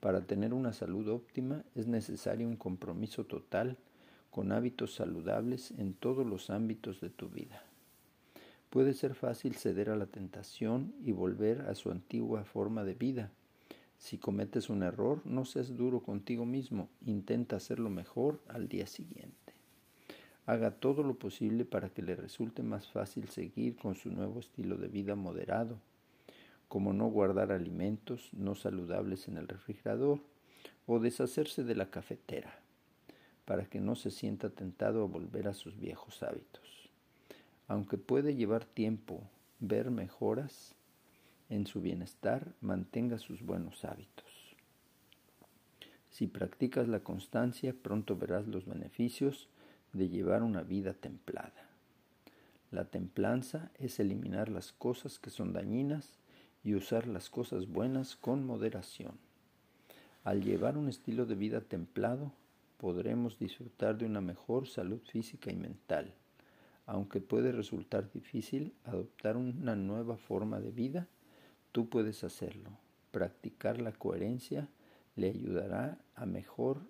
Para 0.00 0.26
tener 0.26 0.52
una 0.52 0.72
salud 0.72 1.08
óptima 1.08 1.64
es 1.76 1.86
necesario 1.86 2.46
un 2.46 2.56
compromiso 2.56 3.24
total 3.24 3.78
con 4.30 4.52
hábitos 4.52 4.94
saludables 4.94 5.70
en 5.78 5.94
todos 5.94 6.26
los 6.26 6.50
ámbitos 6.50 7.00
de 7.00 7.10
tu 7.10 7.28
vida. 7.28 7.67
Puede 8.70 8.92
ser 8.92 9.14
fácil 9.14 9.54
ceder 9.54 9.88
a 9.88 9.96
la 9.96 10.04
tentación 10.04 10.92
y 11.02 11.12
volver 11.12 11.62
a 11.62 11.74
su 11.74 11.90
antigua 11.90 12.44
forma 12.44 12.84
de 12.84 12.92
vida. 12.92 13.30
Si 13.96 14.18
cometes 14.18 14.68
un 14.68 14.82
error, 14.82 15.22
no 15.24 15.46
seas 15.46 15.74
duro 15.74 16.02
contigo 16.02 16.44
mismo, 16.44 16.90
intenta 17.06 17.56
hacerlo 17.56 17.88
mejor 17.88 18.40
al 18.46 18.68
día 18.68 18.86
siguiente. 18.86 19.54
Haga 20.44 20.70
todo 20.70 21.02
lo 21.02 21.14
posible 21.14 21.64
para 21.64 21.88
que 21.88 22.02
le 22.02 22.14
resulte 22.14 22.62
más 22.62 22.88
fácil 22.88 23.28
seguir 23.28 23.76
con 23.76 23.94
su 23.94 24.10
nuevo 24.10 24.38
estilo 24.38 24.76
de 24.76 24.88
vida 24.88 25.14
moderado, 25.14 25.78
como 26.68 26.92
no 26.92 27.06
guardar 27.08 27.52
alimentos 27.52 28.28
no 28.34 28.54
saludables 28.54 29.28
en 29.28 29.38
el 29.38 29.48
refrigerador 29.48 30.20
o 30.86 31.00
deshacerse 31.00 31.64
de 31.64 31.74
la 31.74 31.90
cafetera, 31.90 32.60
para 33.46 33.64
que 33.64 33.80
no 33.80 33.94
se 33.94 34.10
sienta 34.10 34.50
tentado 34.50 35.04
a 35.04 35.06
volver 35.06 35.48
a 35.48 35.54
sus 35.54 35.78
viejos 35.78 36.22
hábitos. 36.22 36.77
Aunque 37.68 37.98
puede 37.98 38.34
llevar 38.34 38.64
tiempo 38.64 39.22
ver 39.60 39.90
mejoras 39.90 40.74
en 41.50 41.66
su 41.66 41.82
bienestar, 41.82 42.54
mantenga 42.62 43.18
sus 43.18 43.42
buenos 43.42 43.84
hábitos. 43.84 44.56
Si 46.08 46.26
practicas 46.26 46.88
la 46.88 47.00
constancia, 47.00 47.74
pronto 47.74 48.16
verás 48.16 48.46
los 48.46 48.64
beneficios 48.64 49.50
de 49.92 50.08
llevar 50.08 50.42
una 50.42 50.62
vida 50.62 50.94
templada. 50.94 51.68
La 52.70 52.86
templanza 52.86 53.70
es 53.78 54.00
eliminar 54.00 54.48
las 54.48 54.72
cosas 54.72 55.18
que 55.18 55.30
son 55.30 55.52
dañinas 55.52 56.14
y 56.64 56.74
usar 56.74 57.06
las 57.06 57.28
cosas 57.28 57.68
buenas 57.68 58.16
con 58.16 58.46
moderación. 58.46 59.18
Al 60.24 60.42
llevar 60.42 60.78
un 60.78 60.88
estilo 60.88 61.26
de 61.26 61.34
vida 61.34 61.60
templado, 61.60 62.32
podremos 62.78 63.38
disfrutar 63.38 63.98
de 63.98 64.06
una 64.06 64.22
mejor 64.22 64.66
salud 64.68 65.00
física 65.04 65.50
y 65.50 65.56
mental 65.56 66.14
aunque 66.88 67.20
puede 67.20 67.52
resultar 67.52 68.10
difícil 68.10 68.72
adoptar 68.84 69.36
una 69.36 69.76
nueva 69.76 70.16
forma 70.16 70.58
de 70.58 70.70
vida, 70.70 71.06
tú 71.70 71.90
puedes 71.90 72.24
hacerlo. 72.24 72.70
Practicar 73.10 73.78
la 73.78 73.92
coherencia 73.92 74.68
le 75.14 75.28
ayudará 75.28 75.98
a 76.14 76.24
mejor 76.24 76.80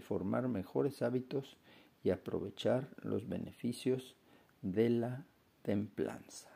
formar 0.00 0.48
mejores 0.48 1.02
hábitos 1.02 1.58
y 2.02 2.10
aprovechar 2.10 2.88
los 3.02 3.28
beneficios 3.28 4.16
de 4.62 4.88
la 4.88 5.26
templanza. 5.62 6.48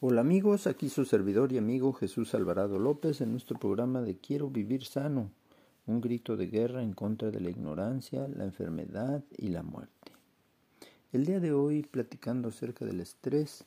Hola 0.00 0.20
amigos, 0.20 0.66
aquí 0.66 0.90
su 0.90 1.06
servidor 1.06 1.50
y 1.52 1.56
amigo 1.56 1.94
Jesús 1.94 2.34
Alvarado 2.34 2.78
López 2.78 3.22
en 3.22 3.30
nuestro 3.30 3.58
programa 3.58 4.02
de 4.02 4.18
Quiero 4.18 4.50
vivir 4.50 4.84
sano 4.84 5.30
un 5.86 6.00
grito 6.00 6.36
de 6.36 6.46
guerra 6.46 6.82
en 6.82 6.92
contra 6.92 7.30
de 7.30 7.40
la 7.40 7.50
ignorancia, 7.50 8.26
la 8.28 8.44
enfermedad 8.44 9.22
y 9.36 9.48
la 9.48 9.62
muerte. 9.62 10.12
El 11.12 11.26
día 11.26 11.40
de 11.40 11.52
hoy, 11.52 11.82
platicando 11.82 12.48
acerca 12.48 12.84
del 12.84 13.00
estrés, 13.00 13.64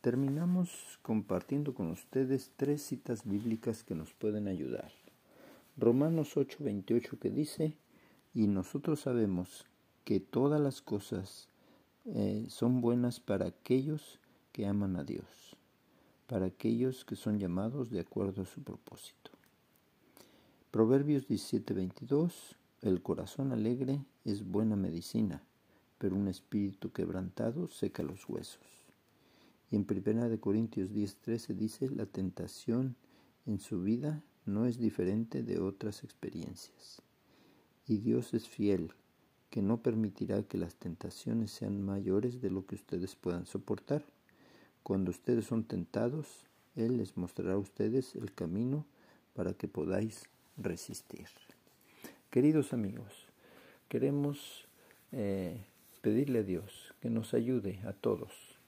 terminamos 0.00 0.98
compartiendo 1.02 1.74
con 1.74 1.90
ustedes 1.90 2.50
tres 2.56 2.82
citas 2.82 3.24
bíblicas 3.24 3.84
que 3.84 3.94
nos 3.94 4.12
pueden 4.12 4.48
ayudar. 4.48 4.92
Romanos 5.76 6.36
8:28 6.36 7.18
que 7.18 7.30
dice, 7.30 7.76
y 8.34 8.46
nosotros 8.46 9.00
sabemos 9.00 9.66
que 10.04 10.20
todas 10.20 10.60
las 10.60 10.82
cosas 10.82 11.48
eh, 12.06 12.46
son 12.48 12.80
buenas 12.80 13.20
para 13.20 13.46
aquellos 13.46 14.18
que 14.52 14.66
aman 14.66 14.96
a 14.96 15.04
Dios, 15.04 15.56
para 16.26 16.46
aquellos 16.46 17.04
que 17.04 17.16
son 17.16 17.38
llamados 17.38 17.90
de 17.90 18.00
acuerdo 18.00 18.42
a 18.42 18.46
su 18.46 18.62
propósito. 18.62 19.30
Proverbios 20.70 21.26
17:22 21.26 22.54
El 22.80 23.02
corazón 23.02 23.50
alegre 23.50 24.04
es 24.24 24.48
buena 24.48 24.76
medicina, 24.76 25.42
pero 25.98 26.14
un 26.14 26.28
espíritu 26.28 26.92
quebrantado 26.92 27.66
seca 27.66 28.04
los 28.04 28.28
huesos. 28.28 28.62
Y 29.72 29.74
en 29.74 29.84
1 29.84 30.38
Corintios 30.38 30.92
10:13 30.92 31.56
dice, 31.56 31.90
la 31.90 32.06
tentación 32.06 32.94
en 33.46 33.58
su 33.58 33.82
vida 33.82 34.22
no 34.46 34.66
es 34.66 34.78
diferente 34.78 35.42
de 35.42 35.58
otras 35.58 36.04
experiencias. 36.04 37.02
Y 37.88 37.96
Dios 37.96 38.32
es 38.32 38.48
fiel, 38.48 38.92
que 39.50 39.62
no 39.62 39.82
permitirá 39.82 40.44
que 40.44 40.56
las 40.56 40.76
tentaciones 40.76 41.50
sean 41.50 41.82
mayores 41.82 42.40
de 42.40 42.50
lo 42.50 42.64
que 42.64 42.76
ustedes 42.76 43.16
puedan 43.16 43.44
soportar. 43.44 44.04
Cuando 44.84 45.10
ustedes 45.10 45.46
son 45.46 45.64
tentados, 45.64 46.46
Él 46.76 46.98
les 46.98 47.16
mostrará 47.16 47.54
a 47.54 47.58
ustedes 47.58 48.14
el 48.14 48.32
camino 48.32 48.86
para 49.34 49.52
que 49.54 49.66
podáis 49.66 50.30
resistir. 50.60 51.28
Queridos 52.30 52.72
amigos, 52.72 53.26
queremos 53.88 54.68
eh, 55.10 55.64
pedirle 56.00 56.40
a 56.40 56.42
Dios 56.44 56.94
que 57.00 57.10
nos 57.10 57.34
ayude 57.34 57.80
a 57.84 57.92
todos 57.92 58.60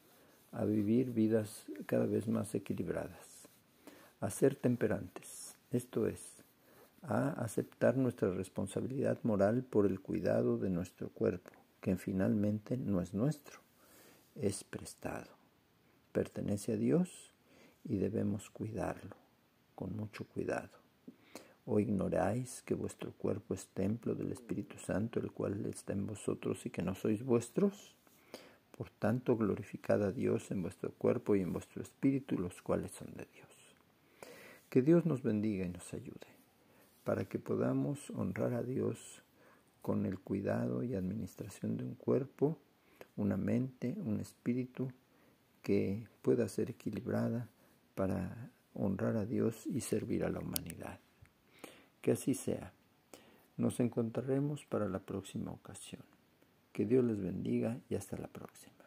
a 0.53 0.65
vivir 0.67 1.13
vidas 1.13 1.65
cada 1.87 2.07
vez 2.07 2.29
más 2.29 2.55
equilibradas, 2.55 3.49
a 4.21 4.31
ser 4.31 4.55
temperantes, 4.55 5.57
esto 5.71 6.07
es, 6.07 6.21
a 7.03 7.31
aceptar 7.43 7.97
nuestra 7.97 8.31
responsabilidad 8.31 9.19
moral 9.23 9.65
por 9.65 9.87
el 9.87 10.01
cuidado 10.01 10.59
de 10.59 10.71
nuestro 10.71 11.09
cuerpo, 11.09 11.51
que 11.81 11.97
finalmente 11.97 12.77
no 12.77 13.01
es 13.01 13.15
nuestro, 13.15 13.61
es 14.37 14.63
prestado. 14.63 15.31
Pertenece 16.13 16.75
a 16.75 16.77
Dios 16.77 17.33
y 17.85 17.97
debemos 17.97 18.51
cuidarlo 18.51 19.17
con 19.75 19.97
mucho 19.97 20.25
cuidado. 20.25 20.82
¿O 21.64 21.79
ignoráis 21.79 22.62
que 22.62 22.75
vuestro 22.75 23.12
cuerpo 23.12 23.55
es 23.55 23.68
templo 23.68 24.14
del 24.14 24.33
Espíritu 24.33 24.79
Santo, 24.79 25.20
el 25.20 25.31
cual 25.31 25.64
está 25.66 25.92
en 25.92 26.07
vosotros 26.07 26.66
y 26.66 26.70
que 26.70 26.83
no 26.83 26.94
sois 26.94 27.25
vuestros? 27.25 27.94
Por 28.77 28.90
tanto, 28.90 29.37
glorificad 29.37 30.03
a 30.03 30.11
Dios 30.11 30.51
en 30.51 30.62
vuestro 30.62 30.90
cuerpo 30.92 31.37
y 31.37 31.40
en 31.40 31.53
vuestro 31.53 31.83
espíritu, 31.83 32.37
los 32.37 32.61
cuales 32.62 32.90
son 32.90 33.14
de 33.14 33.27
Dios. 33.33 33.48
Que 34.68 34.83
Dios 34.83 35.07
nos 35.07 35.22
bendiga 35.22 35.64
y 35.64 35.68
nos 35.68 35.92
ayude 35.94 36.27
para 37.05 37.25
que 37.25 37.38
podamos 37.38 38.11
honrar 38.11 38.55
a 38.55 38.62
Dios 38.62 39.22
con 39.83 40.07
el 40.07 40.18
cuidado 40.18 40.83
y 40.83 40.94
administración 40.94 41.77
de 41.77 41.85
un 41.85 41.94
cuerpo, 41.94 42.59
una 43.16 43.37
mente, 43.37 43.96
un 43.98 44.20
espíritu 44.20 44.90
que 45.62 46.07
pueda 46.22 46.48
ser 46.48 46.70
equilibrada 46.70 47.48
para 47.94 48.51
honrar 48.75 49.16
a 49.16 49.27
Dios 49.27 49.66
y 49.66 49.81
servir 49.81 50.25
a 50.25 50.31
la 50.31 50.40
humanidad. 50.40 51.02
Que 52.03 52.12
así 52.12 52.35
sea. 52.35 52.73
Nos 53.57 53.81
encontraremos 53.81 54.67
para 54.67 54.88
la 54.88 54.99
próxima 54.99 55.51
ocasión. 55.51 56.03
Que 56.73 56.85
Dios 56.85 57.05
les 57.05 57.21
bendiga 57.21 57.79
y 57.88 57.95
hasta 57.95 58.19
la 58.19 58.29
próxima. 58.29 58.82